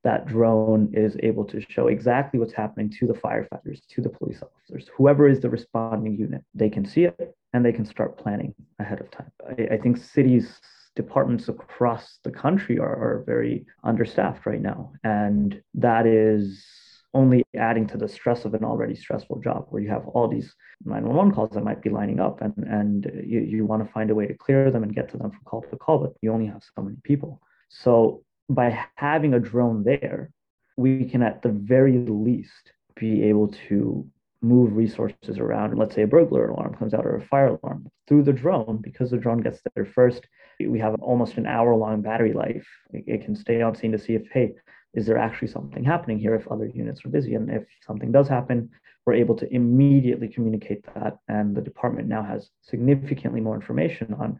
that 0.03 0.25
drone 0.25 0.89
is 0.93 1.15
able 1.21 1.45
to 1.45 1.61
show 1.69 1.87
exactly 1.87 2.39
what's 2.39 2.53
happening 2.53 2.89
to 2.99 3.07
the 3.07 3.13
firefighters, 3.13 3.81
to 3.89 4.01
the 4.01 4.09
police 4.09 4.41
officers, 4.41 4.89
whoever 4.95 5.27
is 5.27 5.39
the 5.39 5.49
responding 5.49 6.15
unit. 6.17 6.43
They 6.55 6.69
can 6.69 6.85
see 6.85 7.05
it 7.05 7.35
and 7.53 7.63
they 7.63 7.73
can 7.73 7.85
start 7.85 8.17
planning 8.17 8.55
ahead 8.79 8.99
of 8.99 9.11
time. 9.11 9.31
I, 9.47 9.75
I 9.75 9.77
think 9.77 9.97
cities, 9.97 10.59
departments 10.95 11.47
across 11.47 12.19
the 12.23 12.31
country 12.31 12.79
are, 12.79 12.85
are 12.85 13.23
very 13.25 13.65
understaffed 13.83 14.45
right 14.45 14.61
now. 14.61 14.91
And 15.03 15.61
that 15.75 16.05
is 16.05 16.65
only 17.13 17.43
adding 17.57 17.85
to 17.87 17.97
the 17.97 18.07
stress 18.07 18.45
of 18.45 18.53
an 18.53 18.63
already 18.63 18.95
stressful 18.95 19.39
job 19.39 19.65
where 19.69 19.81
you 19.81 19.89
have 19.89 20.07
all 20.07 20.27
these 20.27 20.53
911 20.85 21.33
calls 21.33 21.49
that 21.51 21.63
might 21.63 21.81
be 21.81 21.89
lining 21.89 22.19
up 22.19 22.41
and, 22.41 22.53
and 22.57 23.11
you, 23.25 23.41
you 23.41 23.65
want 23.65 23.85
to 23.85 23.91
find 23.91 24.09
a 24.09 24.15
way 24.15 24.25
to 24.25 24.33
clear 24.33 24.71
them 24.71 24.83
and 24.83 24.95
get 24.95 25.09
to 25.09 25.17
them 25.17 25.29
from 25.29 25.41
call 25.45 25.61
to 25.61 25.75
call, 25.75 25.99
but 25.99 26.13
you 26.21 26.31
only 26.31 26.47
have 26.47 26.63
so 26.75 26.81
many 26.81 26.97
people. 27.03 27.41
So 27.69 28.23
by 28.53 28.85
having 28.95 29.33
a 29.33 29.39
drone 29.39 29.83
there, 29.83 30.31
we 30.77 31.05
can 31.05 31.21
at 31.21 31.41
the 31.41 31.49
very 31.49 31.97
least 31.97 32.71
be 32.95 33.23
able 33.23 33.49
to 33.67 34.07
move 34.41 34.75
resources 34.75 35.37
around. 35.37 35.71
And 35.71 35.79
let's 35.79 35.93
say 35.93 36.01
a 36.01 36.07
burglar 36.07 36.47
alarm 36.47 36.75
comes 36.75 36.93
out 36.93 37.05
or 37.05 37.15
a 37.15 37.25
fire 37.27 37.57
alarm 37.61 37.87
through 38.07 38.23
the 38.23 38.33
drone, 38.33 38.79
because 38.81 39.11
the 39.11 39.17
drone 39.17 39.41
gets 39.41 39.61
there 39.75 39.85
first, 39.85 40.27
we 40.59 40.79
have 40.79 40.95
almost 40.95 41.37
an 41.37 41.45
hour 41.45 41.75
long 41.75 42.01
battery 42.01 42.33
life. 42.33 42.67
It 42.91 43.23
can 43.23 43.35
stay 43.35 43.61
on 43.61 43.75
scene 43.75 43.91
to 43.91 43.99
see 43.99 44.13
if, 44.13 44.23
hey, 44.31 44.53
is 44.93 45.05
there 45.05 45.17
actually 45.17 45.47
something 45.47 45.83
happening 45.83 46.19
here 46.19 46.35
if 46.35 46.47
other 46.47 46.67
units 46.67 47.05
are 47.05 47.09
busy? 47.09 47.35
And 47.35 47.49
if 47.49 47.63
something 47.85 48.11
does 48.11 48.27
happen, 48.27 48.69
we're 49.05 49.13
able 49.13 49.35
to 49.35 49.53
immediately 49.53 50.27
communicate 50.27 50.83
that. 50.93 51.17
And 51.27 51.55
the 51.55 51.61
department 51.61 52.07
now 52.07 52.23
has 52.23 52.49
significantly 52.61 53.41
more 53.41 53.55
information 53.55 54.13
on 54.19 54.39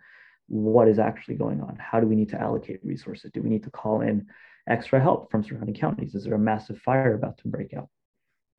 what 0.52 0.90
is 0.90 1.00
actually 1.00 1.36
going 1.36 1.62
on. 1.62 1.78
How 1.80 2.02
do 2.02 2.08
we 2.08 2.16
need 2.16 2.30
to 2.30 2.40
allocate 2.40 2.84
resources? 2.84 3.32
Do 3.32 3.42
we 3.42 3.50
need 3.50 3.64
to 3.64 3.70
call 3.70 4.02
in 4.02 4.28
extra 4.68 5.00
help 5.00 5.32
from 5.32 5.44
surrounding 5.44 5.74
counties? 5.74 6.14
Is 6.14 6.26
there 6.26 6.34
a 6.34 6.40
massive 6.40 6.78
fire 6.80 7.16
about 7.16 7.38
to 7.40 7.48
break 7.48 7.74
out? 7.74 7.88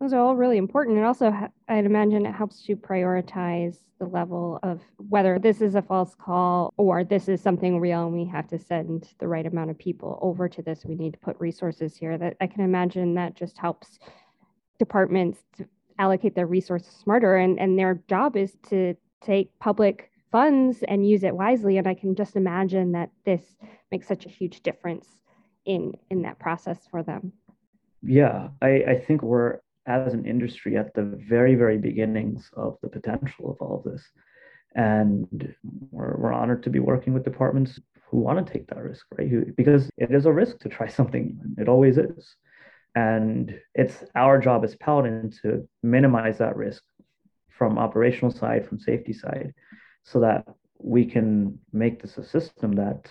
Those 0.00 0.14
are 0.14 0.20
all 0.20 0.34
really 0.34 0.56
important. 0.56 0.96
And 0.96 1.04
also, 1.04 1.32
I'd 1.68 1.84
imagine 1.84 2.24
it 2.24 2.32
helps 2.32 2.62
to 2.62 2.76
prioritize 2.76 3.76
the 3.98 4.06
level 4.06 4.58
of 4.62 4.80
whether 4.96 5.38
this 5.38 5.60
is 5.60 5.74
a 5.74 5.82
false 5.82 6.14
call 6.14 6.72
or 6.78 7.04
this 7.04 7.28
is 7.28 7.42
something 7.42 7.78
real 7.78 8.06
and 8.06 8.14
we 8.14 8.24
have 8.24 8.48
to 8.48 8.58
send 8.58 9.10
the 9.20 9.28
right 9.28 9.46
amount 9.46 9.70
of 9.70 9.78
people 9.78 10.18
over 10.22 10.48
to 10.48 10.62
this. 10.62 10.86
We 10.86 10.94
need 10.94 11.12
to 11.12 11.18
put 11.18 11.38
resources 11.38 11.94
here. 11.94 12.16
That 12.16 12.38
I 12.40 12.46
can 12.46 12.62
imagine 12.62 13.14
that 13.14 13.36
just 13.36 13.58
helps 13.58 13.98
departments 14.78 15.40
allocate 15.98 16.34
their 16.34 16.46
resources 16.46 16.88
smarter 16.96 17.36
and, 17.36 17.60
and 17.60 17.78
their 17.78 18.02
job 18.08 18.36
is 18.36 18.56
to 18.70 18.96
take 19.20 19.56
public 19.60 20.10
funds 20.32 20.82
and 20.88 21.06
use 21.06 21.22
it 21.22 21.36
wisely 21.36 21.76
and 21.78 21.86
i 21.86 21.94
can 21.94 22.14
just 22.14 22.36
imagine 22.36 22.92
that 22.92 23.10
this 23.24 23.42
makes 23.90 24.08
such 24.08 24.26
a 24.26 24.30
huge 24.30 24.62
difference 24.62 25.06
in 25.64 25.92
in 26.10 26.22
that 26.22 26.38
process 26.38 26.78
for 26.90 27.02
them. 27.02 27.32
Yeah 28.02 28.48
i 28.60 28.82
i 28.88 28.98
think 28.98 29.22
we're 29.22 29.60
as 29.86 30.14
an 30.14 30.26
industry 30.26 30.76
at 30.76 30.94
the 30.94 31.02
very 31.02 31.54
very 31.54 31.78
beginnings 31.78 32.50
of 32.56 32.78
the 32.82 32.88
potential 32.88 33.50
of 33.50 33.56
all 33.60 33.78
of 33.78 33.92
this. 33.92 34.02
And 34.74 35.54
we're, 35.90 36.16
we're 36.16 36.32
honored 36.32 36.62
to 36.62 36.70
be 36.70 36.78
working 36.78 37.12
with 37.12 37.24
departments 37.24 37.78
who 38.06 38.18
want 38.18 38.44
to 38.44 38.52
take 38.52 38.66
that 38.68 38.78
risk 38.78 39.04
right? 39.18 39.28
Who, 39.28 39.44
because 39.56 39.90
it 39.98 40.12
is 40.12 40.26
a 40.26 40.32
risk 40.32 40.58
to 40.60 40.68
try 40.68 40.88
something 40.98 41.38
it 41.58 41.68
always 41.68 41.98
is. 41.98 42.36
And 42.94 43.58
it's 43.74 44.04
our 44.14 44.38
job 44.38 44.64
as 44.64 44.76
paladin 44.76 45.32
to 45.42 45.66
minimize 45.82 46.38
that 46.38 46.56
risk 46.56 46.82
from 47.50 47.78
operational 47.78 48.30
side 48.30 48.66
from 48.66 48.78
safety 48.78 49.12
side 49.12 49.52
so 50.04 50.20
that 50.20 50.46
we 50.78 51.04
can 51.04 51.58
make 51.72 52.02
this 52.02 52.18
a 52.18 52.24
system 52.24 52.72
that 52.72 53.10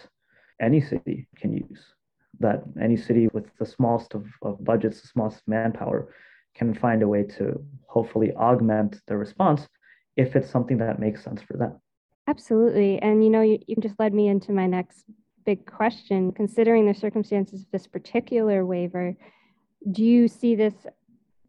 any 0.59 0.81
city 0.81 1.27
can 1.37 1.53
use 1.53 1.93
that 2.41 2.63
any 2.81 2.97
city 2.97 3.27
with 3.33 3.45
the 3.57 3.65
smallest 3.65 4.13
of, 4.13 4.25
of 4.41 4.63
budgets 4.63 5.01
the 5.01 5.07
smallest 5.07 5.41
manpower 5.47 6.13
can 6.55 6.73
find 6.73 7.01
a 7.01 7.07
way 7.07 7.23
to 7.23 7.63
hopefully 7.87 8.33
augment 8.35 8.99
the 9.07 9.15
response 9.15 9.67
if 10.17 10.35
it's 10.35 10.49
something 10.49 10.77
that 10.77 10.99
makes 10.99 11.23
sense 11.23 11.41
for 11.41 11.55
them. 11.55 11.79
Absolutely. 12.27 12.99
And 13.01 13.23
you 13.23 13.29
know 13.29 13.41
you, 13.41 13.59
you 13.67 13.75
just 13.79 13.99
led 13.99 14.13
me 14.13 14.27
into 14.27 14.51
my 14.51 14.67
next 14.67 15.05
big 15.45 15.65
question. 15.65 16.31
Considering 16.31 16.85
the 16.85 16.93
circumstances 16.93 17.61
of 17.61 17.71
this 17.71 17.87
particular 17.87 18.65
waiver 18.65 19.15
do 19.91 20.03
you 20.03 20.27
see 20.27 20.53
this 20.53 20.75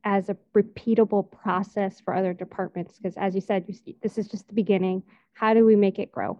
as 0.05 0.29
a 0.29 0.37
repeatable 0.55 1.31
process 1.31 2.01
for 2.01 2.15
other 2.15 2.33
departments? 2.33 2.99
Because 2.99 3.17
as 3.17 3.35
you 3.35 3.41
said, 3.41 3.67
this 4.03 4.19
is 4.19 4.29
just 4.29 4.49
the 4.49 4.55
beginning. 4.55 5.03
How 5.35 5.55
do 5.55 5.65
we 5.65 5.77
make 5.77 5.99
it 5.99 6.13
grow? 6.13 6.39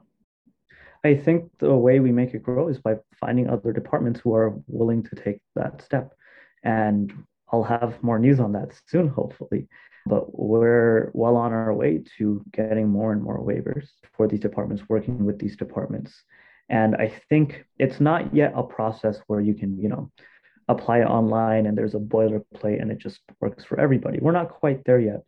I 1.05 1.17
think 1.17 1.51
the 1.59 1.75
way 1.75 1.99
we 2.01 2.13
make 2.13 2.33
it 2.35 2.43
grow 2.43 2.69
is 2.69 2.79
by 2.79 2.97
finding 3.19 3.49
other 3.49 3.73
departments 3.73 4.21
who 4.21 4.35
are 4.35 4.55
willing 4.69 5.03
to 5.05 5.17
take 5.17 5.41
that 5.57 5.83
step. 5.83 6.13
And 6.63 7.13
I'll 7.51 7.65
have 7.65 8.03
more 8.03 8.19
news 8.19 8.39
on 8.39 8.53
that 8.53 8.73
soon, 8.87 9.09
hopefully. 9.09 9.69
But 10.07 10.39
we're 10.39 11.11
well 11.15 11.37
on 11.37 11.53
our 11.53 11.73
way 11.75 12.03
to 12.19 12.45
getting 12.53 12.89
more 12.89 13.13
and 13.13 13.23
more 13.23 13.41
waivers 13.41 13.89
for 14.17 14.27
these 14.27 14.41
departments, 14.41 14.89
working 14.89 15.25
with 15.25 15.39
these 15.39 15.57
departments. 15.57 16.23
And 16.69 16.97
I 16.97 17.13
think 17.29 17.65
it's 17.79 18.01
not 18.01 18.35
yet 18.35 18.53
a 18.57 18.63
process 18.63 19.21
where 19.27 19.41
you 19.41 19.55
can, 19.55 19.79
you 19.79 19.89
know, 19.89 20.11
apply 20.69 21.01
it 21.01 21.07
online 21.07 21.67
and 21.67 21.77
there's 21.77 21.95
a 21.95 21.99
boilerplate 21.99 22.81
and 22.81 22.91
it 22.91 22.99
just 22.99 23.21
works 23.41 23.65
for 23.65 23.79
everybody. 23.81 24.19
We're 24.21 24.33
not 24.33 24.51
quite 24.51 24.85
there 24.85 25.01
yet, 25.01 25.23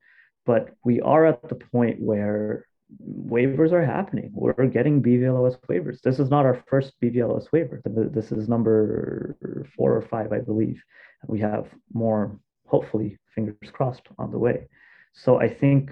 but 0.46 0.70
we 0.84 1.00
are 1.00 1.26
at 1.26 1.48
the 1.48 1.56
point 1.56 2.00
where 2.00 2.66
waivers 3.02 3.72
are 3.72 3.84
happening. 3.84 4.30
We're 4.34 4.66
getting 4.66 5.02
BVLOS 5.02 5.58
waivers. 5.68 6.00
This 6.02 6.18
is 6.18 6.30
not 6.30 6.44
our 6.44 6.62
first 6.68 6.92
BVLOS 7.02 7.50
waiver. 7.52 7.80
This 7.84 8.30
is 8.30 8.48
number 8.48 9.36
four 9.76 9.96
or 9.96 10.02
five, 10.02 10.32
I 10.32 10.38
believe. 10.38 10.82
We 11.26 11.40
have 11.40 11.66
more, 11.92 12.38
hopefully, 12.66 13.18
fingers 13.34 13.56
crossed, 13.72 14.02
on 14.18 14.30
the 14.30 14.38
way. 14.38 14.68
So 15.14 15.40
I 15.40 15.48
think 15.52 15.90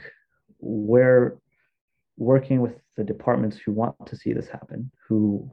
we're 0.61 1.39
working 2.17 2.61
with 2.61 2.75
the 2.97 3.05
departments 3.05 3.57
who 3.57 3.73
want 3.73 3.95
to 4.07 4.17
see 4.17 4.33
this 4.33 4.49
happen, 4.49 4.91
who 5.09 5.51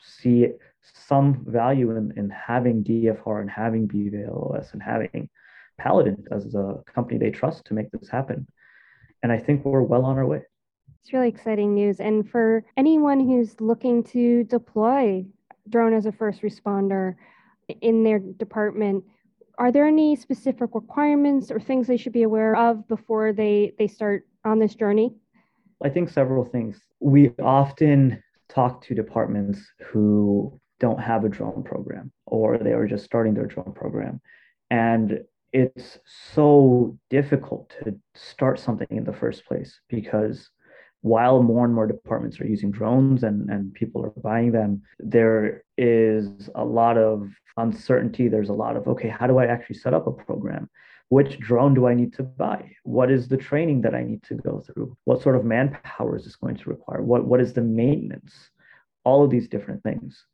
see 0.00 0.48
some 0.82 1.44
value 1.46 1.90
in, 1.96 2.12
in 2.16 2.30
having 2.30 2.82
DFR 2.82 3.40
and 3.40 3.50
having 3.50 3.88
BVLOS 3.88 4.72
and 4.72 4.82
having 4.82 5.28
Paladin 5.78 6.24
as 6.30 6.54
a 6.54 6.82
company 6.92 7.18
they 7.18 7.30
trust 7.30 7.64
to 7.66 7.74
make 7.74 7.90
this 7.90 8.08
happen. 8.08 8.46
And 9.22 9.30
I 9.32 9.38
think 9.38 9.64
we're 9.64 9.82
well 9.82 10.04
on 10.04 10.16
our 10.16 10.26
way. 10.26 10.42
It's 11.02 11.12
really 11.12 11.28
exciting 11.28 11.74
news. 11.74 12.00
And 12.00 12.28
for 12.28 12.64
anyone 12.76 13.20
who's 13.20 13.60
looking 13.60 14.04
to 14.04 14.44
deploy 14.44 15.24
drone 15.68 15.94
as 15.94 16.06
a 16.06 16.12
first 16.12 16.42
responder 16.42 17.14
in 17.80 18.04
their 18.04 18.18
department, 18.18 19.04
are 19.58 19.70
there 19.70 19.86
any 19.86 20.16
specific 20.16 20.70
requirements 20.74 21.50
or 21.50 21.60
things 21.60 21.86
they 21.86 21.96
should 21.96 22.12
be 22.12 22.22
aware 22.22 22.56
of 22.56 22.86
before 22.88 23.32
they, 23.32 23.72
they 23.78 23.86
start 23.86 24.26
on 24.44 24.58
this 24.58 24.74
journey? 24.74 25.14
I 25.84 25.88
think 25.88 26.08
several 26.08 26.44
things. 26.44 26.80
We 27.00 27.32
often 27.42 28.22
talk 28.48 28.82
to 28.84 28.94
departments 28.94 29.60
who 29.80 30.60
don't 30.82 31.00
have 31.00 31.24
a 31.24 31.28
drone 31.28 31.62
program 31.62 32.12
or 32.26 32.58
they 32.58 32.72
are 32.72 32.88
just 32.88 33.04
starting 33.04 33.34
their 33.34 33.46
drone 33.46 33.72
program. 33.72 34.20
And 34.68 35.20
it's 35.52 35.98
so 36.34 36.98
difficult 37.08 37.72
to 37.84 37.96
start 38.14 38.58
something 38.58 38.88
in 38.90 39.04
the 39.04 39.12
first 39.12 39.46
place 39.46 39.80
because 39.88 40.50
while 41.02 41.42
more 41.42 41.64
and 41.64 41.74
more 41.74 41.86
departments 41.86 42.40
are 42.40 42.46
using 42.46 42.72
drones 42.72 43.22
and, 43.22 43.48
and 43.48 43.72
people 43.74 44.04
are 44.04 44.20
buying 44.22 44.50
them, 44.50 44.82
there 44.98 45.62
is 45.78 46.50
a 46.56 46.64
lot 46.64 46.98
of 46.98 47.30
uncertainty. 47.56 48.26
There's 48.26 48.48
a 48.48 48.54
lot 48.64 48.76
of, 48.76 48.88
okay, 48.88 49.08
how 49.08 49.26
do 49.28 49.38
I 49.38 49.46
actually 49.46 49.76
set 49.76 49.94
up 49.94 50.08
a 50.08 50.12
program? 50.12 50.68
Which 51.10 51.38
drone 51.38 51.74
do 51.74 51.86
I 51.86 51.94
need 51.94 52.12
to 52.14 52.24
buy? 52.24 52.72
What 52.82 53.10
is 53.10 53.28
the 53.28 53.36
training 53.36 53.82
that 53.82 53.94
I 53.94 54.02
need 54.02 54.22
to 54.24 54.34
go 54.34 54.60
through? 54.60 54.96
What 55.04 55.22
sort 55.22 55.36
of 55.36 55.44
manpower 55.44 56.16
is 56.16 56.24
this 56.24 56.36
going 56.36 56.56
to 56.56 56.70
require? 56.70 57.02
What, 57.02 57.24
what 57.24 57.40
is 57.40 57.52
the 57.52 57.60
maintenance? 57.60 58.34
All 59.04 59.22
of 59.22 59.30
these 59.30 59.48
different 59.48 59.82
things. 59.82 60.24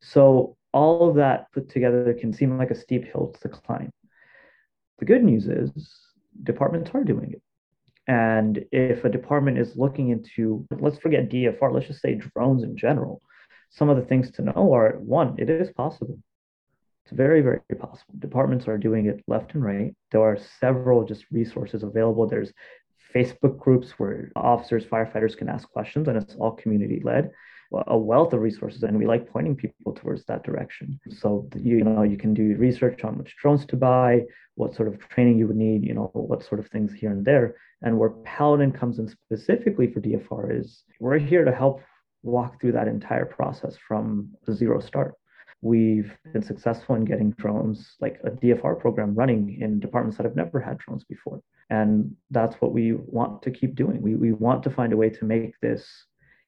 So 0.00 0.56
all 0.72 1.08
of 1.08 1.16
that 1.16 1.50
put 1.52 1.68
together 1.68 2.14
can 2.14 2.32
seem 2.32 2.58
like 2.58 2.70
a 2.70 2.74
steep 2.74 3.04
hill 3.04 3.34
to 3.40 3.48
climb. 3.48 3.90
The 4.98 5.04
good 5.04 5.24
news 5.24 5.46
is 5.46 5.72
departments 6.42 6.90
are 6.94 7.04
doing 7.04 7.32
it. 7.32 7.42
And 8.06 8.64
if 8.72 9.04
a 9.04 9.10
department 9.10 9.58
is 9.58 9.76
looking 9.76 10.08
into, 10.08 10.66
let's 10.70 10.98
forget 10.98 11.28
DFR, 11.28 11.72
let's 11.72 11.86
just 11.86 12.00
say 12.00 12.14
drones 12.14 12.62
in 12.62 12.76
general, 12.76 13.20
some 13.70 13.90
of 13.90 13.96
the 13.96 14.04
things 14.04 14.30
to 14.32 14.42
know 14.42 14.72
are 14.72 14.98
one, 14.98 15.34
it 15.38 15.50
is 15.50 15.70
possible. 15.70 16.18
It's 17.04 17.14
very, 17.14 17.42
very 17.42 17.60
possible. 17.78 18.14
Departments 18.18 18.66
are 18.66 18.78
doing 18.78 19.06
it 19.06 19.22
left 19.26 19.54
and 19.54 19.62
right. 19.62 19.94
There 20.10 20.22
are 20.22 20.38
several 20.60 21.04
just 21.04 21.26
resources 21.30 21.82
available. 21.82 22.26
There's 22.26 22.52
Facebook 23.14 23.58
groups 23.58 23.92
where 23.98 24.30
officers, 24.36 24.84
firefighters 24.84 25.36
can 25.36 25.48
ask 25.48 25.68
questions, 25.70 26.08
and 26.08 26.16
it's 26.16 26.34
all 26.36 26.52
community 26.52 27.00
led 27.04 27.30
a 27.86 27.98
wealth 27.98 28.32
of 28.32 28.40
resources 28.40 28.82
and 28.82 28.98
we 28.98 29.06
like 29.06 29.30
pointing 29.30 29.54
people 29.54 29.92
towards 29.92 30.24
that 30.24 30.42
direction. 30.42 30.98
So 31.10 31.48
you 31.56 31.84
know 31.84 32.02
you 32.02 32.16
can 32.16 32.32
do 32.32 32.56
research 32.56 33.04
on 33.04 33.18
which 33.18 33.36
drones 33.40 33.66
to 33.66 33.76
buy 33.76 34.22
what 34.54 34.74
sort 34.74 34.88
of 34.88 34.98
training 35.10 35.38
you 35.38 35.46
would 35.46 35.56
need 35.56 35.84
you 35.84 35.94
know 35.94 36.10
what 36.14 36.44
sort 36.44 36.60
of 36.60 36.68
things 36.68 36.92
here 36.92 37.10
and 37.10 37.24
there. 37.24 37.56
And 37.82 37.98
where 37.98 38.10
paladin 38.10 38.72
comes 38.72 38.98
in 38.98 39.08
specifically 39.08 39.92
for 39.92 40.00
dfr 40.00 40.58
is 40.60 40.84
we're 40.98 41.18
here 41.18 41.44
to 41.44 41.52
help 41.52 41.80
walk 42.22 42.60
through 42.60 42.72
that 42.72 42.88
entire 42.88 43.26
process 43.26 43.76
from 43.86 44.30
zero 44.50 44.80
start. 44.80 45.14
We've 45.60 46.16
been 46.32 46.42
successful 46.42 46.94
in 46.94 47.04
getting 47.04 47.32
drones 47.32 47.96
like 48.00 48.18
a 48.24 48.30
dfr 48.30 48.80
program 48.80 49.14
running 49.14 49.58
in 49.60 49.78
departments 49.78 50.16
that 50.16 50.24
have 50.24 50.36
never 50.36 50.60
had 50.60 50.78
drones 50.78 51.04
before. 51.04 51.42
And 51.70 52.16
that's 52.30 52.56
what 52.56 52.72
we 52.72 52.94
want 52.94 53.42
to 53.42 53.50
keep 53.50 53.74
doing. 53.74 54.00
We, 54.00 54.16
we 54.16 54.32
want 54.32 54.62
to 54.62 54.70
find 54.70 54.92
a 54.92 54.96
way 54.96 55.10
to 55.10 55.24
make 55.24 55.52
this 55.60 55.86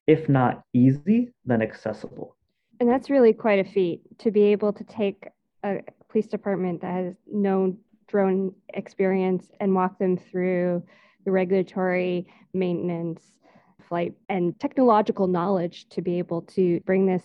if 0.07 0.29
not 0.29 0.63
easy, 0.73 1.33
then 1.45 1.63
accessible. 1.63 2.37
And 2.81 2.89
that's 2.89 3.11
really 3.11 3.33
quite 3.33 3.59
a 3.59 3.71
feat 3.71 4.01
to 4.19 4.31
be 4.31 4.43
able 4.45 4.73
to 4.73 4.85
take 4.85 5.29
a 5.63 5.81
police 6.09 6.27
department 6.27 6.81
that 6.81 6.93
has 6.93 7.15
no 7.31 7.77
drone 8.09 8.55
experience 8.75 9.51
and 9.61 9.75
walk 9.75 9.99
them 9.99 10.17
through 10.17 10.83
the 11.25 11.31
regulatory 11.31 12.27
maintenance, 12.55 13.23
flight, 13.89 14.15
and 14.29 14.59
technological 14.59 15.27
knowledge 15.27 15.89
to 15.91 16.03
be 16.03 16.19
able 16.19 16.43
to 16.43 16.81
bring 16.81 17.07
this 17.07 17.23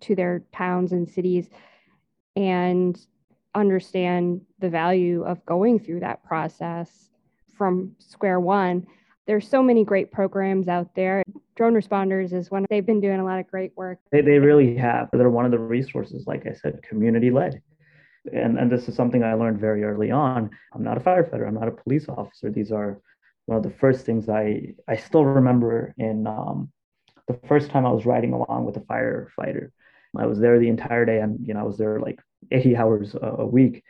to 0.00 0.14
their 0.14 0.42
towns 0.52 0.92
and 0.92 1.08
cities 1.08 1.48
and 2.36 3.06
understand 3.54 4.40
the 4.58 4.68
value 4.68 5.22
of 5.24 5.44
going 5.46 5.78
through 5.78 6.00
that 6.00 6.22
process 6.22 7.10
from 7.56 7.94
square 7.98 8.38
one. 8.38 8.86
There's 9.26 9.48
so 9.48 9.62
many 9.62 9.84
great 9.84 10.12
programs 10.12 10.68
out 10.68 10.94
there. 10.94 11.22
Drone 11.56 11.74
responders 11.74 12.32
is 12.32 12.50
one 12.50 12.64
they've 12.70 12.86
been 12.86 13.00
doing 13.00 13.18
a 13.18 13.24
lot 13.24 13.40
of 13.40 13.48
great 13.48 13.72
work. 13.76 13.98
They, 14.12 14.20
they 14.20 14.38
really 14.38 14.76
have 14.76 15.08
they're 15.12 15.30
one 15.30 15.44
of 15.44 15.50
the 15.50 15.58
resources 15.58 16.26
like 16.26 16.46
i 16.46 16.52
said 16.52 16.82
community 16.82 17.30
led 17.30 17.62
and 18.32 18.58
and 18.58 18.70
this 18.70 18.88
is 18.88 18.94
something 18.94 19.24
i 19.24 19.34
learned 19.34 19.58
very 19.60 19.84
early 19.84 20.10
on. 20.10 20.50
I'm 20.72 20.82
not 20.82 20.96
a 20.96 21.00
firefighter 21.00 21.46
i'm 21.46 21.54
not 21.54 21.68
a 21.68 21.72
police 21.72 22.08
officer. 22.08 22.50
These 22.50 22.72
are 22.72 23.00
one 23.46 23.58
of 23.58 23.64
the 23.64 23.70
first 23.78 24.04
things 24.06 24.28
i 24.28 24.74
i 24.88 24.96
still 24.96 25.24
remember 25.24 25.94
in 25.98 26.26
um, 26.26 26.70
the 27.26 27.38
first 27.48 27.70
time 27.70 27.86
i 27.86 27.90
was 27.90 28.06
riding 28.06 28.32
along 28.32 28.64
with 28.64 28.76
a 28.76 28.80
firefighter. 28.80 29.70
I 30.16 30.26
was 30.26 30.38
there 30.38 30.58
the 30.58 30.68
entire 30.68 31.04
day 31.04 31.20
and 31.20 31.46
you 31.46 31.54
know 31.54 31.60
i 31.60 31.64
was 31.64 31.78
there 31.78 32.00
like 32.00 32.20
80 32.50 32.76
hours 32.76 33.14
a, 33.14 33.26
a 33.38 33.46
week. 33.46 33.82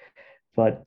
But 0.54 0.86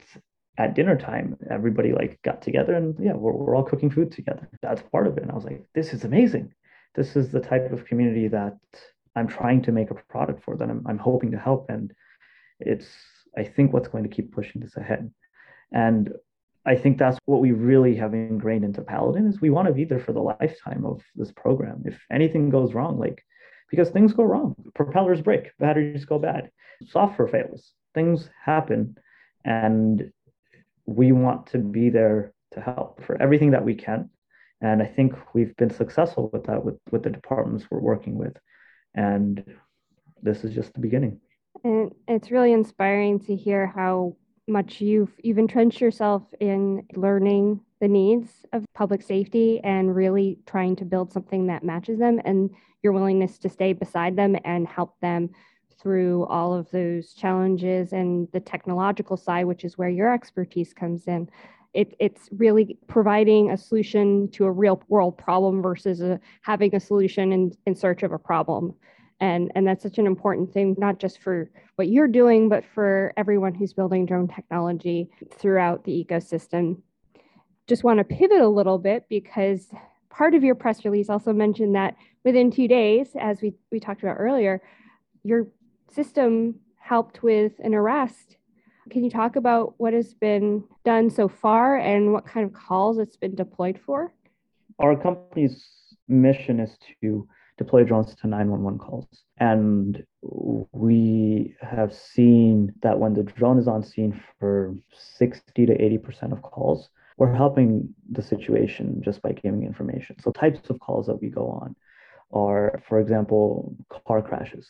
at 0.60 0.76
dinner 0.76 0.96
time, 0.96 1.36
everybody 1.50 1.94
like 1.94 2.20
got 2.24 2.44
together 2.44 2.76
and 2.76 2.96
yeah, 3.00 3.14
we're, 3.14 3.32
we're 3.32 3.56
all 3.56 3.64
cooking 3.64 3.90
food 3.90 4.12
together. 4.12 4.48
That's 4.62 4.84
part 4.92 5.08
of 5.08 5.18
it. 5.18 5.24
And 5.24 5.32
I 5.32 5.36
was 5.36 5.46
like, 5.46 5.64
this 5.74 5.94
is 5.94 6.04
amazing 6.04 6.54
this 6.96 7.16
is 7.16 7.32
the 7.32 7.40
type 7.40 7.72
of 7.72 7.86
community 7.86 8.28
that 8.28 8.58
I'm 9.16 9.28
trying 9.28 9.62
to 9.64 9.72
make 9.72 9.92
a 9.92 9.96
product 9.96 10.44
for 10.44 10.56
that 10.58 10.70
I'm, 10.70 10.86
I'm 10.88 10.98
hoping 10.98 11.32
to 11.32 11.40
help. 11.40 11.70
And 11.70 11.94
it's, 12.60 12.88
I 13.38 13.44
think, 13.44 13.74
what's 13.74 13.88
going 13.88 14.04
to 14.04 14.10
keep 14.10 14.34
pushing 14.34 14.62
this 14.62 14.76
ahead. 14.76 15.12
And 15.72 16.12
I 16.66 16.76
think 16.76 16.98
that's 16.98 17.18
what 17.26 17.42
we 17.42 17.52
really 17.52 17.96
have 17.96 18.14
ingrained 18.14 18.66
into 18.66 18.82
Paladin 18.82 19.28
is 19.28 19.40
we 19.40 19.50
want 19.50 19.68
to 19.68 19.74
be 19.74 19.86
there 19.86 20.00
for 20.00 20.14
the 20.14 20.22
lifetime 20.22 20.86
of 20.86 21.02
this 21.16 21.32
program. 21.32 21.84
If 21.86 22.00
anything 22.12 22.50
goes 22.50 22.74
wrong, 22.74 23.00
like 23.00 23.24
because 23.70 23.90
things 23.90 24.14
go 24.14 24.24
wrong, 24.24 24.56
propellers 24.76 25.22
break, 25.22 25.52
batteries 25.58 26.06
go 26.06 26.20
bad, 26.20 26.52
software 26.88 27.28
fails, 27.28 27.72
things 27.94 28.30
happen, 28.44 28.98
and 29.46 30.12
we 30.90 31.12
want 31.12 31.48
to 31.48 31.60
be 31.60 31.90
there 31.90 32.34
to 32.52 32.62
help 32.62 33.04
for 33.04 33.22
everything 33.22 33.52
that 33.52 33.64
we 33.64 33.76
can. 33.76 34.10
And 34.62 34.82
I 34.82 34.86
think 34.86 35.14
we've 35.34 35.56
been 35.56 35.70
successful 35.70 36.30
with 36.34 36.46
that 36.46 36.64
with, 36.64 36.78
with 36.92 37.04
the 37.04 37.10
departments 37.10 37.66
we're 37.70 37.80
working 37.80 38.18
with. 38.18 38.36
And 38.96 39.44
this 40.22 40.44
is 40.44 40.54
just 40.54 40.74
the 40.74 40.80
beginning. 40.80 41.20
And 41.64 41.94
it's 42.08 42.32
really 42.32 42.52
inspiring 42.52 43.20
to 43.22 43.36
hear 43.36 43.68
how 43.68 44.16
much 44.48 44.82
you've 44.82 45.12
you've 45.24 45.38
entrenched 45.38 45.80
yourself 45.80 46.24
in 46.40 46.84
learning 46.96 47.62
the 47.80 47.88
needs 47.88 48.30
of 48.52 48.66
public 48.74 49.04
safety 49.04 49.62
and 49.64 49.96
really 49.96 50.40
trying 50.48 50.76
to 50.78 50.86
build 50.86 51.14
something 51.14 51.48
that 51.48 51.64
matches 51.64 52.00
them 52.00 52.20
and 52.26 52.50
your 52.82 52.94
willingness 52.94 53.38
to 53.38 53.50
stay 53.50 53.74
beside 53.74 54.16
them 54.16 54.36
and 54.44 54.68
help 54.68 55.00
them 55.02 55.30
through 55.82 56.26
all 56.26 56.54
of 56.54 56.70
those 56.72 57.14
challenges 57.14 57.94
and 57.94 58.28
the 58.34 58.40
technological 58.40 59.18
side, 59.18 59.46
which 59.46 59.64
is 59.64 59.78
where 59.78 59.90
your 59.90 60.14
expertise 60.14 60.74
comes 60.74 61.08
in. 61.08 61.30
It, 61.74 61.96
it's 62.00 62.30
really 62.32 62.78
providing 62.88 63.52
a 63.52 63.58
solution 63.58 64.30
to 64.32 64.46
a 64.46 64.52
real 64.52 64.82
world 64.88 65.18
problem 65.18 65.62
versus 65.62 66.02
a, 66.02 66.20
having 66.42 66.76
a 66.76 66.80
solution 66.80 67.32
in, 67.32 67.52
in 67.66 67.76
search 67.76 68.04
of 68.04 68.12
a 68.12 68.18
problem 68.18 68.74
and 69.20 69.52
and 69.56 69.68
that's 69.68 69.84
such 69.84 69.98
an 69.98 70.08
important 70.08 70.52
thing 70.54 70.76
not 70.78 71.00
just 71.00 71.22
for 71.22 71.50
what 71.76 71.90
you're 71.90 72.08
doing 72.08 72.50
but 72.50 72.64
for 72.74 73.14
everyone 73.18 73.54
who's 73.54 73.74
building 73.74 74.06
drone 74.06 74.28
technology 74.28 75.10
throughout 75.38 75.84
the 75.84 76.06
ecosystem 76.06 76.78
just 77.68 77.84
want 77.84 77.98
to 78.00 78.04
pivot 78.04 78.42
a 78.42 78.48
little 78.48 78.78
bit 78.78 79.06
because 79.10 79.68
part 80.10 80.34
of 80.34 80.44
your 80.44 80.56
press 80.56 80.84
release 80.86 81.10
also 81.10 81.34
mentioned 81.34 81.76
that 81.76 81.96
within 82.24 82.52
two 82.52 82.68
days 82.68 83.10
as 83.20 83.42
we, 83.42 83.54
we 83.72 83.80
talked 83.80 84.02
about 84.02 84.16
earlier 84.18 84.62
your 85.24 85.48
system 85.92 86.56
helped 86.78 87.24
with 87.24 87.54
an 87.60 87.74
arrest 87.74 88.38
can 88.90 89.04
you 89.04 89.12
talk 89.12 89.36
about 89.36 89.76
what 89.78 89.94
has 89.94 90.16
been 90.16 90.64
done 90.84 91.12
so 91.12 91.28
far 91.28 91.78
and 91.78 92.12
what 92.12 92.26
kind 92.26 92.46
of 92.46 92.54
calls 92.54 92.98
it's 92.98 93.18
been 93.18 93.36
deployed 93.36 93.80
for 93.86 94.12
our 94.80 94.96
company's 94.96 95.68
mission 96.08 96.60
is 96.60 96.78
to 97.02 97.28
deploy 97.60 97.84
drones 97.84 98.16
to 98.16 98.28
911 98.28 98.80
calls. 98.80 99.06
And 99.38 100.04
we 100.72 101.56
have 101.62 101.94
seen 101.94 102.74
that 102.82 102.98
when 102.98 103.14
the 103.14 103.24
drone 103.24 103.60
is 103.60 103.68
on 103.68 103.84
scene 103.84 104.20
for 104.40 104.76
60 104.92 105.66
to 105.66 105.78
80% 105.78 106.32
of 106.32 106.42
calls, 106.42 106.90
we're 107.18 107.34
helping 107.34 107.94
the 108.10 108.22
situation 108.22 109.02
just 109.04 109.22
by 109.22 109.34
giving 109.34 109.64
information. 109.64 110.16
So, 110.22 110.32
types 110.32 110.70
of 110.70 110.80
calls 110.80 111.08
that 111.08 111.22
we 111.22 111.28
go 111.28 111.48
on 111.48 111.76
are, 112.32 112.82
for 112.88 113.02
example, 113.02 113.76
car 114.08 114.22
crashes. 114.22 114.68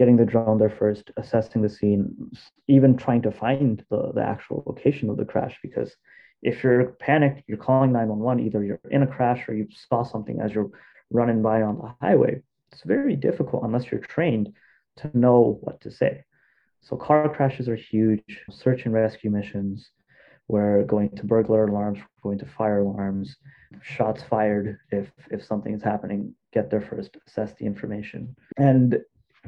Getting 0.00 0.16
the 0.16 0.24
drone 0.24 0.56
there 0.56 0.70
first, 0.70 1.10
assessing 1.18 1.60
the 1.60 1.68
scene, 1.68 2.32
even 2.68 2.96
trying 2.96 3.20
to 3.22 3.30
find 3.30 3.84
the, 3.90 4.12
the 4.14 4.22
actual 4.22 4.64
location 4.66 5.10
of 5.10 5.18
the 5.18 5.26
crash. 5.26 5.58
Because 5.62 5.94
if 6.42 6.64
you're 6.64 6.92
panicked, 6.92 7.42
you're 7.46 7.58
calling 7.58 7.92
911, 7.92 8.46
either 8.46 8.64
you're 8.64 8.80
in 8.90 9.02
a 9.02 9.06
crash 9.06 9.46
or 9.46 9.54
you 9.54 9.68
saw 9.90 10.02
something 10.02 10.40
as 10.40 10.52
you're 10.54 10.70
running 11.10 11.42
by 11.42 11.60
on 11.60 11.76
the 11.76 11.94
highway, 12.00 12.40
it's 12.72 12.82
very 12.82 13.14
difficult 13.14 13.62
unless 13.62 13.90
you're 13.90 14.00
trained 14.00 14.54
to 14.96 15.10
know 15.12 15.58
what 15.60 15.82
to 15.82 15.90
say. 15.90 16.24
So 16.80 16.96
car 16.96 17.28
crashes 17.28 17.68
are 17.68 17.76
huge, 17.76 18.40
search 18.50 18.86
and 18.86 18.94
rescue 18.94 19.30
missions. 19.30 19.90
We're 20.48 20.84
going 20.84 21.10
to 21.16 21.24
burglar 21.24 21.66
alarms, 21.66 21.98
we're 22.00 22.30
going 22.30 22.38
to 22.38 22.46
fire 22.46 22.80
alarms, 22.80 23.36
shots 23.82 24.22
fired 24.22 24.78
if 24.90 25.12
if 25.30 25.44
something 25.44 25.74
is 25.74 25.82
happening, 25.82 26.34
get 26.52 26.70
there 26.70 26.80
first, 26.80 27.16
assess 27.28 27.52
the 27.54 27.66
information. 27.66 28.34
And 28.56 28.98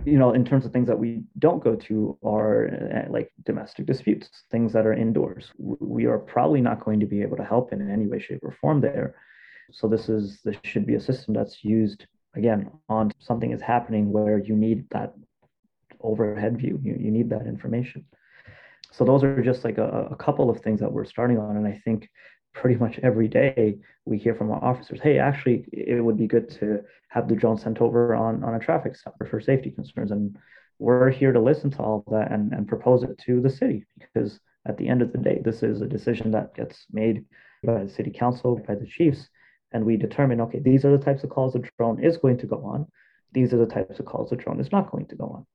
you 0.05 0.19
know, 0.19 0.33
in 0.33 0.45
terms 0.45 0.65
of 0.65 0.73
things 0.73 0.89
that 0.89 0.99
we 0.99 1.23
don't 1.39 1.63
go 1.63 1.77
to 1.77 2.19
are 2.25 2.69
uh, 2.69 3.13
like 3.13 3.31
domestic 3.45 3.87
disputes, 3.87 4.45
things 4.51 4.73
that 4.73 4.87
are 4.87 4.93
indoors. 4.93 5.53
We 5.59 6.07
are 6.07 6.19
probably 6.19 6.61
not 6.61 6.85
going 6.85 7.01
to 7.01 7.07
be 7.07 7.23
able 7.23 7.37
to 7.37 7.45
help 7.45 7.73
in 7.73 7.91
any 7.91 8.07
way, 8.07 8.19
shape, 8.19 8.41
or 8.43 8.57
form 8.61 8.81
there 8.81 9.15
so 9.73 9.89
this 9.89 10.09
is 10.09 10.41
this 10.45 10.57
should 10.65 10.87
be 10.87 10.95
a 10.95 11.01
system 11.01 11.35
that's 11.35 11.65
used 11.65 12.07
again 12.35 12.71
on 12.89 13.11
something 13.19 13.53
is 13.53 13.61
happening 13.61 14.13
where 14.13 14.39
you 14.39 14.55
need 14.55 14.89
that 14.91 15.15
overhead 16.01 16.59
view. 16.59 16.79
You, 16.83 16.97
you 16.99 17.11
need 17.11 17.31
that 17.31 17.47
information. 17.47 18.05
So 18.91 19.05
those 19.05 19.25
are 19.25 19.43
just 19.43 19.65
like 19.65 19.79
a, 19.79 20.09
a 20.11 20.17
couple 20.17 20.51
of 20.51 20.61
things 20.61 20.81
that 20.81 20.93
we're 20.93 21.05
starting 21.05 21.39
on. 21.39 21.57
And 21.57 21.67
I 21.67 21.81
think 21.85 22.11
pretty 22.55 22.77
much 22.77 22.99
every 23.03 23.29
day 23.29 23.79
we 24.05 24.19
hear 24.19 24.35
from 24.35 24.51
our 24.51 24.63
officers, 24.63 25.01
hey, 25.03 25.19
actually, 25.19 25.65
it 25.73 26.03
would 26.03 26.17
be 26.17 26.27
good 26.27 26.49
to 26.61 26.81
have 27.09 27.29
the 27.29 27.37
drone 27.37 27.59
sent 27.59 27.81
over 27.81 28.15
on, 28.15 28.43
on 28.45 28.55
a 28.55 28.59
traffic 28.59 28.97
stop 28.97 29.17
for 29.29 29.41
safety 29.41 29.71
concerns. 29.71 30.11
And 30.11 30.37
we're 30.79 31.11
here 31.11 31.33
to 31.33 31.41
listen 31.41 31.71
to 31.73 31.79
all 31.79 32.05
of 32.07 32.13
that 32.13 32.33
and, 32.33 32.53
and 32.53 32.67
propose 32.67 33.03
it 33.03 33.19
to 33.27 33.41
the 33.41 33.51
city 33.51 33.85
because 33.99 34.41
at 34.67 34.77
the 34.77 34.89
end 34.89 35.03
of 35.03 35.13
the 35.13 35.19
day, 35.19 35.41
this 35.45 35.63
is 35.63 35.81
a 35.81 35.87
decision 35.87 36.31
that 36.33 36.55
gets 36.55 36.87
made 36.93 37.25
by 37.65 37.85
the 37.85 37.91
city 37.91 38.11
council, 38.11 38.61
by 38.67 38.75
the 38.75 38.87
chiefs, 38.87 39.29
and 39.73 39.85
we 39.85 39.97
determine, 39.97 40.41
okay, 40.41 40.59
these 40.59 40.85
are 40.85 40.97
the 40.97 41.03
types 41.03 41.25
of 41.25 41.31
calls 41.31 41.55
the 41.55 41.63
drone 41.79 42.03
is 42.03 42.17
going 42.17 42.39
to 42.39 42.47
go 42.47 42.65
on. 42.65 42.87
These 43.33 43.53
are 43.55 43.59
the 43.59 43.67
types 43.67 43.99
of 43.99 44.05
calls 44.05 44.31
the 44.31 44.37
drone 44.37 44.61
is 44.61 44.71
not 44.71 44.91
going 44.91 45.07
to 45.07 45.17
go 45.17 45.25
on. 45.25 45.47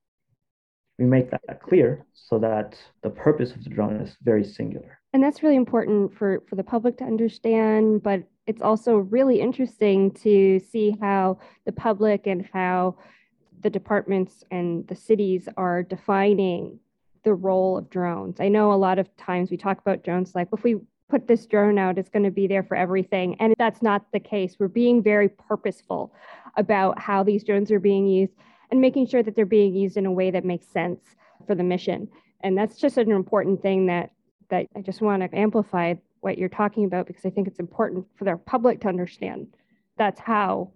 We 0.97 1.05
make 1.05 1.29
that 1.29 1.61
clear 1.61 2.05
so 2.13 2.39
that 2.39 2.75
the 3.03 3.11
purpose 3.11 3.51
of 3.51 3.63
the 3.63 3.69
drone 3.69 3.97
is 3.97 4.17
very 4.23 4.43
singular. 4.43 4.99
And 5.17 5.23
that's 5.23 5.41
really 5.41 5.55
important 5.55 6.15
for, 6.15 6.43
for 6.47 6.55
the 6.55 6.63
public 6.63 6.97
to 6.97 7.03
understand, 7.03 8.03
but 8.03 8.21
it's 8.45 8.61
also 8.61 8.97
really 8.97 9.41
interesting 9.41 10.11
to 10.11 10.59
see 10.59 10.95
how 11.01 11.39
the 11.65 11.71
public 11.71 12.27
and 12.27 12.47
how 12.53 12.97
the 13.61 13.69
departments 13.71 14.43
and 14.51 14.87
the 14.87 14.95
cities 14.95 15.49
are 15.57 15.81
defining 15.81 16.79
the 17.23 17.33
role 17.33 17.79
of 17.79 17.89
drones. 17.89 18.39
I 18.39 18.47
know 18.47 18.71
a 18.71 18.75
lot 18.75 18.99
of 18.99 19.09
times 19.17 19.49
we 19.49 19.57
talk 19.57 19.79
about 19.79 20.03
drones 20.03 20.35
like 20.35 20.49
if 20.53 20.63
we 20.63 20.81
put 21.09 21.27
this 21.27 21.47
drone 21.47 21.79
out, 21.79 21.97
it's 21.97 22.09
going 22.09 22.25
to 22.25 22.29
be 22.29 22.45
there 22.45 22.61
for 22.61 22.77
everything. 22.77 23.37
And 23.39 23.55
that's 23.57 23.81
not 23.81 24.05
the 24.13 24.19
case. 24.19 24.57
We're 24.59 24.67
being 24.67 25.01
very 25.01 25.29
purposeful 25.29 26.13
about 26.57 26.99
how 26.99 27.23
these 27.23 27.43
drones 27.43 27.71
are 27.71 27.79
being 27.79 28.05
used 28.05 28.33
and 28.69 28.79
making 28.79 29.07
sure 29.07 29.23
that 29.23 29.35
they're 29.35 29.47
being 29.47 29.73
used 29.73 29.97
in 29.97 30.05
a 30.05 30.11
way 30.11 30.29
that 30.29 30.45
makes 30.45 30.67
sense 30.67 30.99
for 31.47 31.55
the 31.55 31.63
mission. 31.63 32.07
And 32.41 32.55
that's 32.55 32.77
just 32.77 32.99
an 32.99 33.11
important 33.11 33.63
thing 33.63 33.87
that 33.87 34.11
that 34.49 34.67
I 34.75 34.81
just 34.81 35.01
want 35.01 35.21
to 35.23 35.37
amplify 35.37 35.95
what 36.21 36.37
you're 36.37 36.49
talking 36.49 36.85
about 36.85 37.07
because 37.07 37.25
I 37.25 37.29
think 37.29 37.47
it's 37.47 37.59
important 37.59 38.05
for 38.15 38.25
the 38.25 38.37
public 38.37 38.81
to 38.81 38.87
understand 38.87 39.47
that's 39.97 40.19
how 40.19 40.71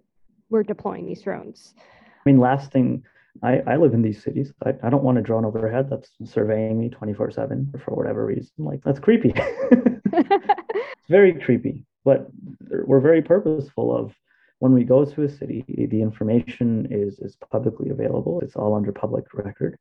we're 0.50 0.62
deploying 0.62 1.06
these 1.06 1.22
drones. 1.22 1.74
I 1.78 2.30
mean, 2.30 2.38
last 2.38 2.72
thing, 2.72 3.04
I, 3.42 3.60
I 3.66 3.76
live 3.76 3.94
in 3.94 4.02
these 4.02 4.22
cities. 4.22 4.52
I, 4.64 4.74
I 4.82 4.90
don't 4.90 5.02
want 5.02 5.18
a 5.18 5.22
drone 5.22 5.44
overhead 5.44 5.88
that's 5.90 6.10
surveying 6.24 6.78
me 6.78 6.90
24 6.90 7.30
7 7.30 7.74
for 7.84 7.94
whatever 7.94 8.26
reason. 8.26 8.52
Like, 8.58 8.82
that's 8.84 8.98
creepy. 8.98 9.32
it's 9.36 11.08
very 11.08 11.34
creepy, 11.40 11.86
but 12.04 12.28
we're 12.84 13.00
very 13.00 13.22
purposeful 13.22 13.96
of 13.96 14.14
when 14.58 14.72
we 14.72 14.84
go 14.84 15.04
to 15.04 15.22
a 15.24 15.28
city, 15.28 15.64
the 15.90 16.00
information 16.00 16.86
is 16.90 17.18
is 17.18 17.36
publicly 17.50 17.90
available. 17.90 18.40
It's 18.42 18.54
all 18.54 18.76
under 18.76 18.92
public 18.92 19.24
record. 19.34 19.76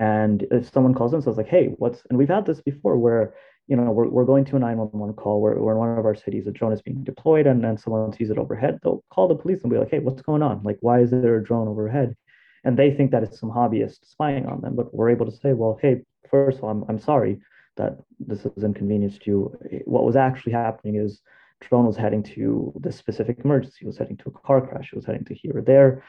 And 0.00 0.46
if 0.50 0.70
someone 0.72 0.94
calls 0.94 1.12
in 1.12 1.16
and 1.16 1.24
says 1.24 1.36
like, 1.36 1.48
hey, 1.48 1.68
what's 1.76 2.02
and 2.08 2.18
we've 2.18 2.28
had 2.28 2.46
this 2.46 2.60
before 2.60 2.96
where 2.98 3.34
you 3.66 3.76
know 3.76 3.90
we're, 3.90 4.08
we're 4.08 4.24
going 4.24 4.44
to 4.46 4.56
a 4.56 4.58
911 4.58 5.14
call 5.16 5.40
where 5.40 5.54
we're 5.54 5.72
in 5.72 5.78
one 5.78 5.98
of 5.98 6.04
our 6.04 6.14
cities, 6.14 6.46
a 6.46 6.50
drone 6.50 6.72
is 6.72 6.82
being 6.82 7.04
deployed 7.04 7.46
and 7.46 7.62
then 7.62 7.78
someone 7.78 8.12
sees 8.12 8.30
it 8.30 8.38
overhead, 8.38 8.78
they'll 8.82 9.04
call 9.10 9.28
the 9.28 9.34
police 9.34 9.62
and 9.62 9.70
be 9.70 9.78
like, 9.78 9.90
hey, 9.90 10.00
what's 10.00 10.22
going 10.22 10.42
on? 10.42 10.62
Like, 10.62 10.78
why 10.80 11.00
is 11.00 11.10
there 11.10 11.36
a 11.36 11.44
drone 11.44 11.68
overhead? 11.68 12.16
And 12.64 12.78
they 12.78 12.90
think 12.90 13.10
that 13.10 13.22
it's 13.22 13.38
some 13.38 13.50
hobbyist 13.50 14.10
spying 14.10 14.46
on 14.46 14.62
them. 14.62 14.74
But 14.74 14.94
we're 14.94 15.10
able 15.10 15.26
to 15.26 15.36
say, 15.36 15.52
well, 15.52 15.78
hey, 15.80 16.02
first 16.30 16.58
of 16.58 16.64
all, 16.64 16.70
I'm, 16.70 16.84
I'm 16.88 16.98
sorry 16.98 17.40
that 17.76 17.98
this 18.18 18.46
is 18.46 18.64
inconvenienced 18.64 19.26
you. 19.26 19.56
What 19.84 20.04
was 20.04 20.16
actually 20.16 20.52
happening 20.52 20.96
is 20.96 21.20
drone 21.60 21.86
was 21.86 21.96
heading 21.96 22.22
to 22.22 22.72
this 22.76 22.96
specific 22.96 23.38
emergency, 23.44 23.78
it 23.82 23.86
was 23.86 23.98
heading 23.98 24.16
to 24.18 24.28
a 24.28 24.46
car 24.46 24.66
crash, 24.66 24.90
it 24.92 24.96
was 24.96 25.06
heading 25.06 25.24
to 25.24 25.34
here 25.34 25.56
or 25.56 25.62
there. 25.62 26.02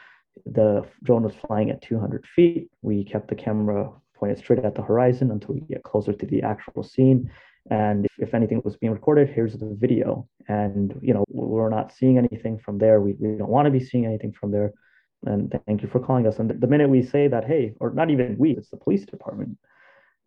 The 0.44 0.86
drone 1.02 1.22
was 1.22 1.34
flying 1.46 1.70
at 1.70 1.82
200 1.82 2.24
feet. 2.34 2.70
We 2.82 3.04
kept 3.04 3.28
the 3.28 3.34
camera 3.34 3.90
pointed 4.14 4.38
straight 4.38 4.64
at 4.64 4.74
the 4.74 4.82
horizon 4.82 5.30
until 5.30 5.54
we 5.54 5.60
get 5.60 5.82
closer 5.82 6.12
to 6.12 6.26
the 6.26 6.42
actual 6.42 6.82
scene. 6.82 7.30
And 7.70 8.04
if, 8.06 8.28
if 8.28 8.34
anything 8.34 8.62
was 8.64 8.76
being 8.76 8.92
recorded, 8.92 9.28
here's 9.28 9.54
the 9.54 9.76
video. 9.78 10.28
And, 10.48 10.98
you 11.02 11.14
know, 11.14 11.24
we're 11.28 11.68
not 11.68 11.92
seeing 11.92 12.16
anything 12.18 12.58
from 12.58 12.78
there. 12.78 13.00
We, 13.00 13.14
we 13.18 13.36
don't 13.36 13.50
want 13.50 13.66
to 13.66 13.72
be 13.72 13.80
seeing 13.80 14.04
anything 14.04 14.32
from 14.32 14.52
there. 14.52 14.72
And 15.24 15.52
thank 15.66 15.82
you 15.82 15.88
for 15.88 15.98
calling 15.98 16.26
us. 16.26 16.38
And 16.38 16.50
the 16.60 16.66
minute 16.66 16.88
we 16.88 17.02
say 17.02 17.26
that, 17.28 17.44
hey, 17.44 17.72
or 17.80 17.90
not 17.90 18.10
even 18.10 18.36
we, 18.38 18.52
it's 18.52 18.70
the 18.70 18.76
police 18.76 19.04
department, 19.04 19.58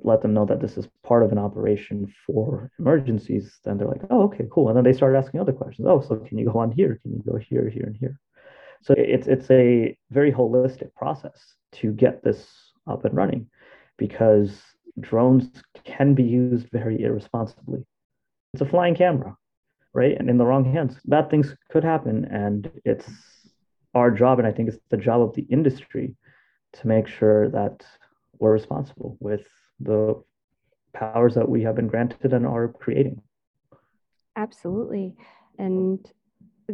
let 0.03 0.21
them 0.21 0.33
know 0.33 0.45
that 0.45 0.61
this 0.61 0.77
is 0.77 0.87
part 1.03 1.23
of 1.23 1.31
an 1.31 1.37
operation 1.37 2.11
for 2.25 2.71
emergencies, 2.79 3.59
then 3.63 3.77
they're 3.77 3.87
like, 3.87 4.01
oh, 4.09 4.23
okay, 4.23 4.45
cool. 4.51 4.69
And 4.69 4.77
then 4.77 4.83
they 4.83 4.93
start 4.93 5.15
asking 5.15 5.39
other 5.39 5.53
questions. 5.53 5.87
Oh, 5.89 6.01
so 6.01 6.17
can 6.17 6.37
you 6.37 6.45
go 6.51 6.59
on 6.59 6.71
here? 6.71 6.99
Can 7.01 7.11
you 7.11 7.23
go 7.25 7.37
here, 7.37 7.69
here, 7.69 7.85
and 7.85 7.97
here? 7.97 8.19
So 8.81 8.93
it's 8.97 9.27
it's 9.27 9.49
a 9.51 9.97
very 10.09 10.31
holistic 10.31 10.93
process 10.95 11.55
to 11.73 11.91
get 11.91 12.23
this 12.23 12.47
up 12.87 13.05
and 13.05 13.15
running 13.15 13.49
because 13.97 14.61
drones 14.99 15.49
can 15.83 16.13
be 16.13 16.23
used 16.23 16.69
very 16.71 17.01
irresponsibly. 17.03 17.85
it's 18.53 18.61
a 18.61 18.65
flying 18.65 18.95
camera, 18.95 19.35
right? 19.93 20.17
And 20.17 20.29
in 20.29 20.37
the 20.37 20.45
wrong 20.45 20.65
hands, 20.65 20.97
bad 21.05 21.29
things 21.29 21.55
could 21.69 21.83
happen. 21.83 22.25
And 22.25 22.71
it's 22.85 23.09
our 23.93 24.11
job, 24.11 24.39
and 24.39 24.47
I 24.47 24.51
think 24.51 24.69
it's 24.69 24.79
the 24.89 24.97
job 24.97 25.21
of 25.21 25.35
the 25.35 25.45
industry 25.49 26.15
to 26.73 26.87
make 26.87 27.07
sure 27.07 27.49
that 27.49 27.85
we're 28.39 28.53
responsible 28.53 29.17
with 29.19 29.45
the 29.79 30.21
powers 30.93 31.35
that 31.35 31.49
we 31.49 31.63
have 31.63 31.75
been 31.75 31.87
granted 31.87 32.33
and 32.33 32.45
are 32.45 32.67
creating. 32.67 33.21
Absolutely. 34.35 35.15
And 35.57 35.99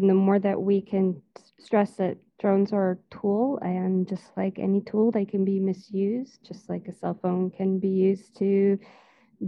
the 0.02 0.14
more 0.14 0.40
that 0.40 0.62
we 0.62 0.82
can 0.82 1.22
stress 1.60 1.92
that 1.92 2.18
drones 2.40 2.74
are 2.74 2.92
a 2.92 3.16
tool 3.16 3.58
and 3.62 4.08
just 4.08 4.36
like 4.36 4.60
any 4.60 4.82
tool 4.82 5.10
they 5.10 5.26
can 5.26 5.46
be 5.46 5.60
misused 5.60 6.40
just 6.46 6.70
like 6.70 6.86
a 6.88 6.94
cell 6.94 7.18
phone 7.22 7.50
can 7.50 7.80
be 7.80 7.88
used 7.88 8.38
to 8.38 8.78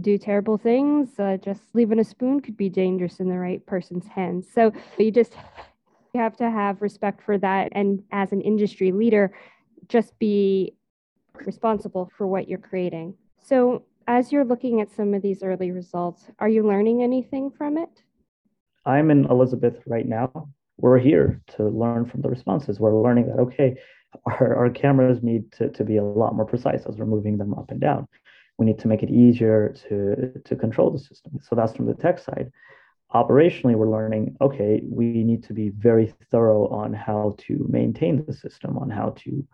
do 0.00 0.18
terrible 0.18 0.58
things. 0.58 1.18
Uh, 1.18 1.36
just 1.42 1.62
leaving 1.74 1.98
a 1.98 2.04
spoon 2.04 2.40
could 2.40 2.56
be 2.56 2.68
dangerous 2.68 3.20
in 3.20 3.28
the 3.28 3.38
right 3.38 3.64
person's 3.66 4.06
hands. 4.06 4.46
So 4.52 4.72
you 4.98 5.10
just 5.10 5.34
you 6.14 6.20
have 6.20 6.36
to 6.38 6.50
have 6.50 6.82
respect 6.82 7.22
for 7.22 7.38
that. 7.38 7.68
And 7.72 8.02
as 8.12 8.32
an 8.32 8.40
industry 8.40 8.92
leader 8.92 9.32
just 9.88 10.18
be 10.18 10.74
responsible 11.46 12.10
for 12.16 12.26
what 12.26 12.48
you're 12.48 12.58
creating. 12.58 13.14
So 13.40 13.84
as 14.06 14.32
you're 14.32 14.44
looking 14.44 14.80
at 14.80 14.90
some 14.90 15.14
of 15.14 15.22
these 15.22 15.42
early 15.42 15.70
results 15.70 16.26
are 16.38 16.48
you 16.48 16.66
learning 16.66 17.02
anything 17.02 17.50
from 17.50 17.78
it 17.78 18.02
I'm 18.84 19.10
in 19.10 19.26
Elizabeth 19.26 19.76
right 19.86 20.06
now. 20.06 20.48
We're 20.78 20.98
here 20.98 21.40
to 21.56 21.68
learn 21.68 22.06
from 22.06 22.22
the 22.22 22.28
responses. 22.28 22.78
We're 22.78 23.00
learning 23.00 23.26
that, 23.26 23.38
okay, 23.40 23.76
our, 24.26 24.54
our 24.54 24.70
cameras 24.70 25.22
need 25.22 25.50
to, 25.52 25.68
to 25.70 25.84
be 25.84 25.96
a 25.96 26.04
lot 26.04 26.34
more 26.34 26.46
precise 26.46 26.86
as 26.86 26.96
we're 26.96 27.06
moving 27.06 27.36
them 27.38 27.54
up 27.54 27.70
and 27.70 27.80
down. 27.80 28.06
We 28.58 28.66
need 28.66 28.78
to 28.80 28.88
make 28.88 29.02
it 29.02 29.10
easier 29.10 29.74
to, 29.88 30.40
to 30.44 30.56
control 30.56 30.90
the 30.90 30.98
system. 30.98 31.38
So 31.42 31.54
that's 31.54 31.74
from 31.74 31.86
the 31.86 31.94
tech 31.94 32.18
side. 32.18 32.50
Operationally, 33.14 33.74
we're 33.74 33.90
learning, 33.90 34.36
okay, 34.40 34.82
we 34.84 35.24
need 35.24 35.42
to 35.44 35.52
be 35.52 35.70
very 35.70 36.14
thorough 36.30 36.68
on 36.68 36.92
how 36.92 37.36
to 37.38 37.66
maintain 37.68 38.24
the 38.24 38.32
system, 38.32 38.76
on 38.76 38.90
how 38.90 39.14
to 39.18 39.46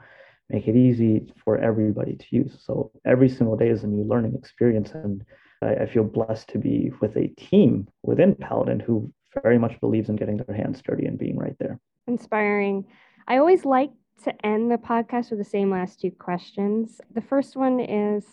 make 0.50 0.66
it 0.68 0.76
easy 0.76 1.32
for 1.44 1.58
everybody 1.58 2.16
to 2.16 2.26
use. 2.30 2.58
So 2.64 2.90
every 3.06 3.28
single 3.28 3.56
day 3.56 3.68
is 3.68 3.84
a 3.84 3.86
new 3.86 4.04
learning 4.04 4.34
experience. 4.34 4.92
And 4.92 5.24
I, 5.62 5.74
I 5.74 5.86
feel 5.86 6.04
blessed 6.04 6.48
to 6.50 6.58
be 6.58 6.92
with 7.00 7.16
a 7.16 7.28
team 7.28 7.88
within 8.02 8.34
Paladin 8.34 8.80
who 8.80 9.12
very 9.42 9.58
much 9.58 9.78
believes 9.80 10.08
in 10.08 10.16
getting 10.16 10.36
their 10.36 10.56
hands 10.56 10.80
dirty 10.82 11.06
and 11.06 11.18
being 11.18 11.36
right 11.36 11.56
there. 11.58 11.80
Inspiring. 12.06 12.84
I 13.26 13.38
always 13.38 13.64
like 13.64 13.90
to 14.24 14.46
end 14.46 14.70
the 14.70 14.78
podcast 14.78 15.30
with 15.30 15.38
the 15.38 15.44
same 15.44 15.70
last 15.70 16.00
two 16.00 16.10
questions. 16.10 17.00
The 17.12 17.20
first 17.20 17.56
one 17.56 17.80
is 17.80 18.24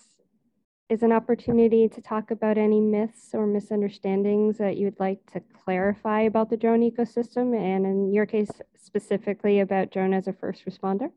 is 0.89 1.03
an 1.03 1.13
opportunity 1.13 1.87
to 1.87 2.01
talk 2.01 2.31
about 2.31 2.57
any 2.57 2.81
myths 2.81 3.29
or 3.33 3.47
misunderstandings 3.47 4.57
that 4.57 4.75
you 4.75 4.83
would 4.83 4.99
like 4.99 5.19
to 5.31 5.41
clarify 5.63 6.19
about 6.19 6.49
the 6.49 6.57
drone 6.57 6.81
ecosystem 6.81 7.57
and 7.57 7.85
in 7.85 8.11
your 8.11 8.25
case 8.25 8.51
specifically 8.75 9.61
about 9.61 9.89
drone 9.89 10.13
as 10.13 10.27
a 10.27 10.33
first 10.33 10.65
responder. 10.65 11.09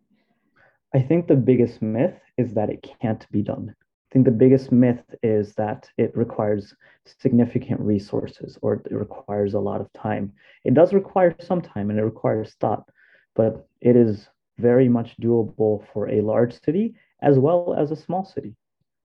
I 0.94 1.00
think 1.00 1.26
the 1.26 1.34
biggest 1.34 1.82
myth 1.82 2.14
is 2.38 2.54
that 2.54 2.70
it 2.70 2.86
can't 3.00 3.28
be 3.32 3.42
done 3.42 3.74
think 4.14 4.24
the 4.24 4.30
biggest 4.30 4.70
myth 4.70 5.02
is 5.24 5.54
that 5.54 5.90
it 5.98 6.16
requires 6.16 6.72
significant 7.04 7.80
resources 7.80 8.56
or 8.62 8.74
it 8.74 8.92
requires 8.92 9.54
a 9.54 9.58
lot 9.58 9.80
of 9.80 9.92
time. 9.92 10.32
It 10.64 10.72
does 10.72 10.94
require 10.94 11.34
some 11.40 11.60
time 11.60 11.90
and 11.90 11.98
it 11.98 12.04
requires 12.04 12.54
thought, 12.60 12.88
but 13.34 13.66
it 13.80 13.96
is 13.96 14.28
very 14.56 14.88
much 14.88 15.16
doable 15.20 15.84
for 15.92 16.08
a 16.08 16.20
large 16.20 16.62
city 16.62 16.94
as 17.22 17.40
well 17.40 17.74
as 17.76 17.90
a 17.90 17.96
small 17.96 18.24
city. 18.24 18.54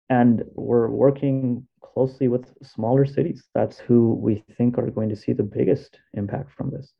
And 0.09 0.43
we're 0.55 0.89
working 0.89 1.65
closely 1.81 2.27
with 2.27 2.53
smaller 2.61 3.05
cities. 3.05 3.47
That's 3.55 3.79
who 3.79 4.13
we 4.15 4.43
think 4.57 4.77
are 4.77 4.91
going 4.91 5.09
to 5.09 5.15
see 5.15 5.31
the 5.31 5.43
biggest 5.43 5.99
impact 6.15 6.51
from 6.51 6.69
this. 6.69 6.93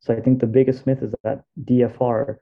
So 0.00 0.12
I 0.12 0.20
think 0.20 0.40
the 0.40 0.48
biggest 0.48 0.84
myth 0.84 1.00
is 1.00 1.14
that 1.22 1.44
DFR 1.64 2.38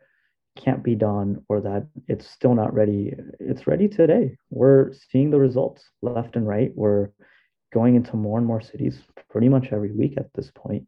can't 0.63 0.83
be 0.83 0.95
done 0.95 1.43
or 1.49 1.61
that 1.61 1.87
it's 2.09 2.29
still 2.29 2.55
not 2.55 2.75
ready. 2.75 3.15
It's 3.39 3.67
ready 3.67 3.89
today. 3.89 4.37
We're 4.51 4.93
seeing 5.11 5.31
the 5.31 5.39
results 5.39 5.83
left 6.03 6.37
and 6.37 6.47
right. 6.47 6.71
We're 6.75 7.11
going 7.73 7.95
into 7.95 8.17
more 8.17 8.39
and 8.39 8.47
more 8.47 8.61
cities 8.61 8.99
pretty 9.31 9.49
much 9.49 9.69
every 9.73 9.93
week 9.93 10.15
at 10.17 10.33
this 10.35 10.51
point. 10.55 10.87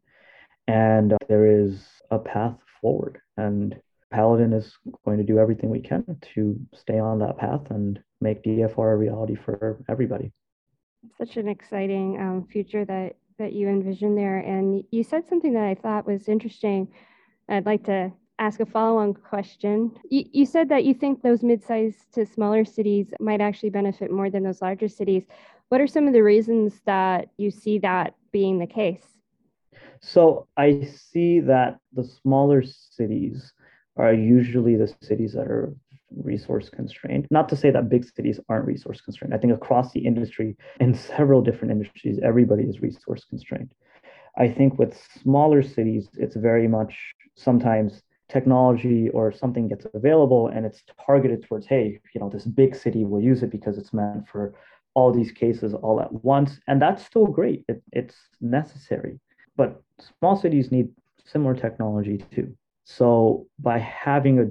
And 0.67 1.13
there 1.27 1.45
is 1.45 1.83
a 2.11 2.19
path 2.19 2.55
forward. 2.81 3.19
And 3.37 3.75
Paladin 4.11 4.53
is 4.53 4.77
going 5.05 5.17
to 5.17 5.23
do 5.23 5.39
everything 5.39 5.69
we 5.69 5.81
can 5.81 6.05
to 6.35 6.59
stay 6.75 6.99
on 6.99 7.19
that 7.19 7.37
path 7.37 7.61
and 7.69 7.99
make 8.21 8.43
DFR 8.43 8.93
a 8.93 8.95
reality 8.95 9.35
for 9.35 9.83
everybody. 9.89 10.31
Such 11.17 11.37
an 11.37 11.47
exciting 11.47 12.17
um, 12.19 12.47
future 12.49 12.85
that 12.85 13.15
that 13.39 13.53
you 13.53 13.67
envision 13.67 14.15
there. 14.15 14.37
And 14.37 14.83
you 14.91 15.03
said 15.03 15.27
something 15.27 15.53
that 15.53 15.63
I 15.63 15.75
thought 15.75 16.05
was 16.05 16.29
interesting. 16.29 16.89
I'd 17.49 17.65
like 17.65 17.83
to 17.85 18.11
ask 18.39 18.59
a 18.59 18.65
follow-on 18.65 19.13
question. 19.13 19.91
You, 20.09 20.25
you 20.31 20.45
said 20.45 20.69
that 20.69 20.85
you 20.85 20.93
think 20.93 21.21
those 21.21 21.43
mid-sized 21.43 22.13
to 22.13 22.25
smaller 22.25 22.65
cities 22.65 23.13
might 23.19 23.41
actually 23.41 23.69
benefit 23.69 24.11
more 24.11 24.29
than 24.29 24.43
those 24.43 24.61
larger 24.61 24.87
cities. 24.87 25.23
What 25.69 25.81
are 25.81 25.87
some 25.87 26.07
of 26.07 26.13
the 26.13 26.23
reasons 26.23 26.81
that 26.85 27.29
you 27.37 27.51
see 27.51 27.79
that 27.79 28.15
being 28.31 28.59
the 28.59 28.67
case? 28.67 29.05
So 30.01 30.47
I 30.57 30.87
see 31.11 31.39
that 31.41 31.79
the 31.93 32.03
smaller 32.03 32.63
cities 32.63 33.53
are 33.95 34.13
usually 34.13 34.75
the 34.75 34.93
cities 35.01 35.33
that 35.33 35.47
are 35.47 35.73
resource 36.15 36.69
constrained. 36.69 37.27
Not 37.31 37.49
to 37.49 37.55
say 37.55 37.71
that 37.71 37.89
big 37.89 38.05
cities 38.05 38.39
aren't 38.49 38.65
resource 38.65 39.01
constrained. 39.01 39.33
I 39.33 39.37
think 39.37 39.53
across 39.53 39.91
the 39.91 40.05
industry, 40.05 40.55
in 40.79 40.93
several 40.93 41.41
different 41.41 41.71
industries, 41.71 42.19
everybody 42.23 42.63
is 42.63 42.81
resource 42.81 43.25
constrained. 43.25 43.71
I 44.37 44.47
think 44.47 44.77
with 44.77 44.99
smaller 45.21 45.61
cities, 45.61 46.09
it's 46.15 46.35
very 46.35 46.67
much 46.67 46.95
sometimes 47.35 48.01
technology 48.29 49.09
or 49.09 49.31
something 49.31 49.67
gets 49.67 49.85
available 49.93 50.47
and 50.47 50.65
it's 50.65 50.81
targeted 51.05 51.43
towards 51.43 51.65
hey 51.67 51.99
you 52.15 52.21
know 52.21 52.29
this 52.29 52.45
big 52.45 52.75
city 52.75 53.03
will 53.03 53.21
use 53.21 53.43
it 53.43 53.51
because 53.51 53.77
it's 53.77 53.93
meant 53.93 54.27
for 54.27 54.53
all 54.95 55.11
these 55.11 55.31
cases 55.31 55.73
all 55.73 56.01
at 56.01 56.11
once. 56.23 56.59
And 56.67 56.81
that's 56.81 57.05
still 57.05 57.25
great. 57.25 57.65
It, 57.67 57.81
it's 57.91 58.15
necessary. 58.41 59.19
But 59.55 59.81
small 60.19 60.35
cities 60.35 60.71
need 60.71 60.89
similar 61.25 61.55
technology 61.55 62.23
too. 62.33 62.55
So 62.85 63.47
by 63.59 63.79
having 63.79 64.39
a 64.39 64.45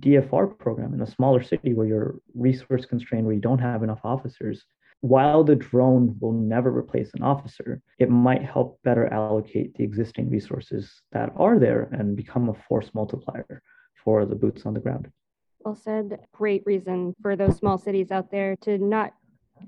dfr 0.00 0.58
program 0.58 0.92
in 0.92 1.00
a 1.02 1.06
smaller 1.06 1.42
city 1.42 1.72
where 1.72 1.86
you're 1.86 2.16
resource 2.34 2.84
constrained 2.84 3.24
where 3.24 3.34
you 3.34 3.40
don't 3.40 3.60
have 3.60 3.82
enough 3.82 4.00
officers 4.02 4.64
while 5.04 5.44
the 5.44 5.54
drone 5.54 6.16
will 6.18 6.32
never 6.32 6.74
replace 6.74 7.10
an 7.12 7.22
officer, 7.22 7.78
it 7.98 8.08
might 8.08 8.42
help 8.42 8.80
better 8.84 9.06
allocate 9.12 9.74
the 9.74 9.84
existing 9.84 10.30
resources 10.30 11.02
that 11.12 11.30
are 11.36 11.58
there 11.58 11.90
and 11.92 12.16
become 12.16 12.48
a 12.48 12.54
force 12.54 12.90
multiplier 12.94 13.60
for 14.02 14.24
the 14.24 14.34
boots 14.34 14.64
on 14.64 14.72
the 14.72 14.80
ground. 14.80 15.12
Well 15.60 15.74
said. 15.74 16.20
Great 16.32 16.62
reason 16.64 17.14
for 17.20 17.36
those 17.36 17.58
small 17.58 17.76
cities 17.76 18.10
out 18.10 18.30
there 18.30 18.56
to 18.62 18.78
not 18.78 19.12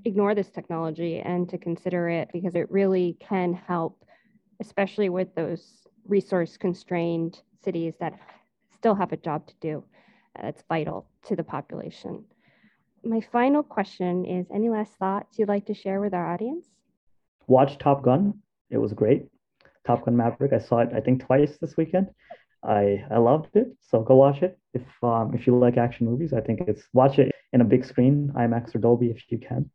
ignore 0.05 0.33
this 0.33 0.49
technology 0.49 1.19
and 1.19 1.47
to 1.49 1.59
consider 1.59 2.09
it 2.09 2.29
because 2.33 2.55
it 2.55 2.71
really 2.71 3.15
can 3.19 3.53
help, 3.53 4.03
especially 4.59 5.09
with 5.09 5.35
those 5.35 5.85
resource 6.07 6.57
constrained 6.57 7.43
cities 7.63 7.93
that 7.99 8.17
still 8.73 8.95
have 8.95 9.11
a 9.11 9.17
job 9.17 9.45
to 9.45 9.53
do. 9.61 9.83
Uh, 10.35 10.41
that's 10.45 10.63
vital 10.67 11.07
to 11.27 11.35
the 11.35 11.43
population 11.43 12.25
my 13.07 13.21
final 13.31 13.63
question 13.63 14.25
is 14.25 14.47
any 14.53 14.69
last 14.69 14.93
thoughts 14.97 15.39
you'd 15.39 15.47
like 15.47 15.65
to 15.67 15.73
share 15.73 15.99
with 16.01 16.13
our 16.13 16.33
audience? 16.33 16.67
Watch 17.47 17.77
Top 17.77 18.03
Gun. 18.03 18.41
It 18.69 18.77
was 18.77 18.93
great. 18.93 19.27
Top 19.85 20.05
Gun 20.05 20.17
Maverick. 20.17 20.51
I 20.53 20.59
saw 20.59 20.79
it, 20.79 20.89
I 20.93 20.99
think, 20.99 21.25
twice 21.25 21.57
this 21.57 21.77
weekend. 21.77 22.09
I 22.63 23.05
I 23.09 23.17
loved 23.17 23.55
it. 23.55 23.67
So 23.81 24.01
go 24.01 24.15
watch 24.15 24.41
it. 24.41 24.59
If 24.73 24.83
um 25.01 25.33
if 25.33 25.47
you 25.47 25.57
like 25.57 25.77
action 25.77 26.05
movies, 26.05 26.33
I 26.33 26.41
think 26.41 26.61
it's 26.67 26.83
watch 26.93 27.19
it 27.19 27.33
in 27.53 27.61
a 27.61 27.65
big 27.65 27.85
screen, 27.85 28.31
IMAX 28.35 28.75
or 28.75 28.79
Dolby 28.79 29.07
if 29.07 29.23
you 29.29 29.37
can. 29.37 29.69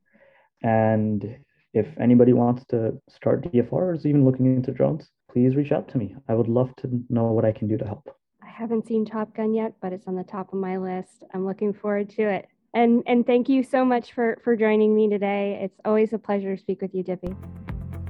And 0.62 1.36
if 1.72 1.86
anybody 1.98 2.34
wants 2.34 2.64
to 2.66 3.00
start 3.08 3.50
DFR 3.50 3.72
or 3.72 3.94
is 3.94 4.04
even 4.04 4.24
looking 4.26 4.46
into 4.46 4.72
drones, 4.72 5.08
please 5.30 5.56
reach 5.56 5.72
out 5.72 5.88
to 5.88 5.98
me. 5.98 6.14
I 6.28 6.34
would 6.34 6.48
love 6.48 6.76
to 6.76 7.04
know 7.08 7.32
what 7.32 7.46
I 7.46 7.52
can 7.52 7.66
do 7.66 7.78
to 7.78 7.86
help. 7.86 8.14
I 8.42 8.48
haven't 8.48 8.86
seen 8.86 9.06
Top 9.06 9.34
Gun 9.34 9.54
yet, 9.54 9.72
but 9.80 9.94
it's 9.94 10.06
on 10.06 10.16
the 10.16 10.24
top 10.24 10.52
of 10.52 10.58
my 10.58 10.76
list. 10.76 11.24
I'm 11.32 11.46
looking 11.46 11.72
forward 11.72 12.10
to 12.10 12.22
it. 12.22 12.46
And 12.74 13.02
and 13.06 13.26
thank 13.26 13.48
you 13.48 13.62
so 13.62 13.84
much 13.84 14.12
for 14.12 14.38
for 14.42 14.56
joining 14.56 14.94
me 14.94 15.08
today. 15.08 15.58
It's 15.62 15.80
always 15.84 16.12
a 16.12 16.18
pleasure 16.18 16.56
to 16.56 16.60
speak 16.60 16.80
with 16.80 16.94
you, 16.94 17.02
Divy. 17.02 17.34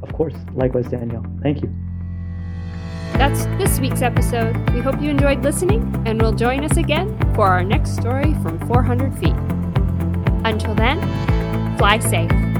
Of 0.02 0.12
course. 0.12 0.34
Likewise, 0.54 0.86
Danielle. 0.86 1.24
Thank 1.42 1.62
you. 1.62 1.72
That's 3.14 3.44
this 3.58 3.78
week's 3.78 4.02
episode. 4.02 4.56
We 4.70 4.80
hope 4.80 5.00
you 5.00 5.10
enjoyed 5.10 5.42
listening 5.42 6.02
and 6.06 6.20
will 6.20 6.32
join 6.32 6.64
us 6.64 6.76
again 6.76 7.16
for 7.34 7.46
our 7.46 7.62
next 7.62 7.96
story 7.96 8.34
from 8.42 8.58
400 8.66 9.16
feet. 9.18 9.36
Until 10.44 10.74
then, 10.74 10.98
fly 11.78 11.98
safe. 11.98 12.51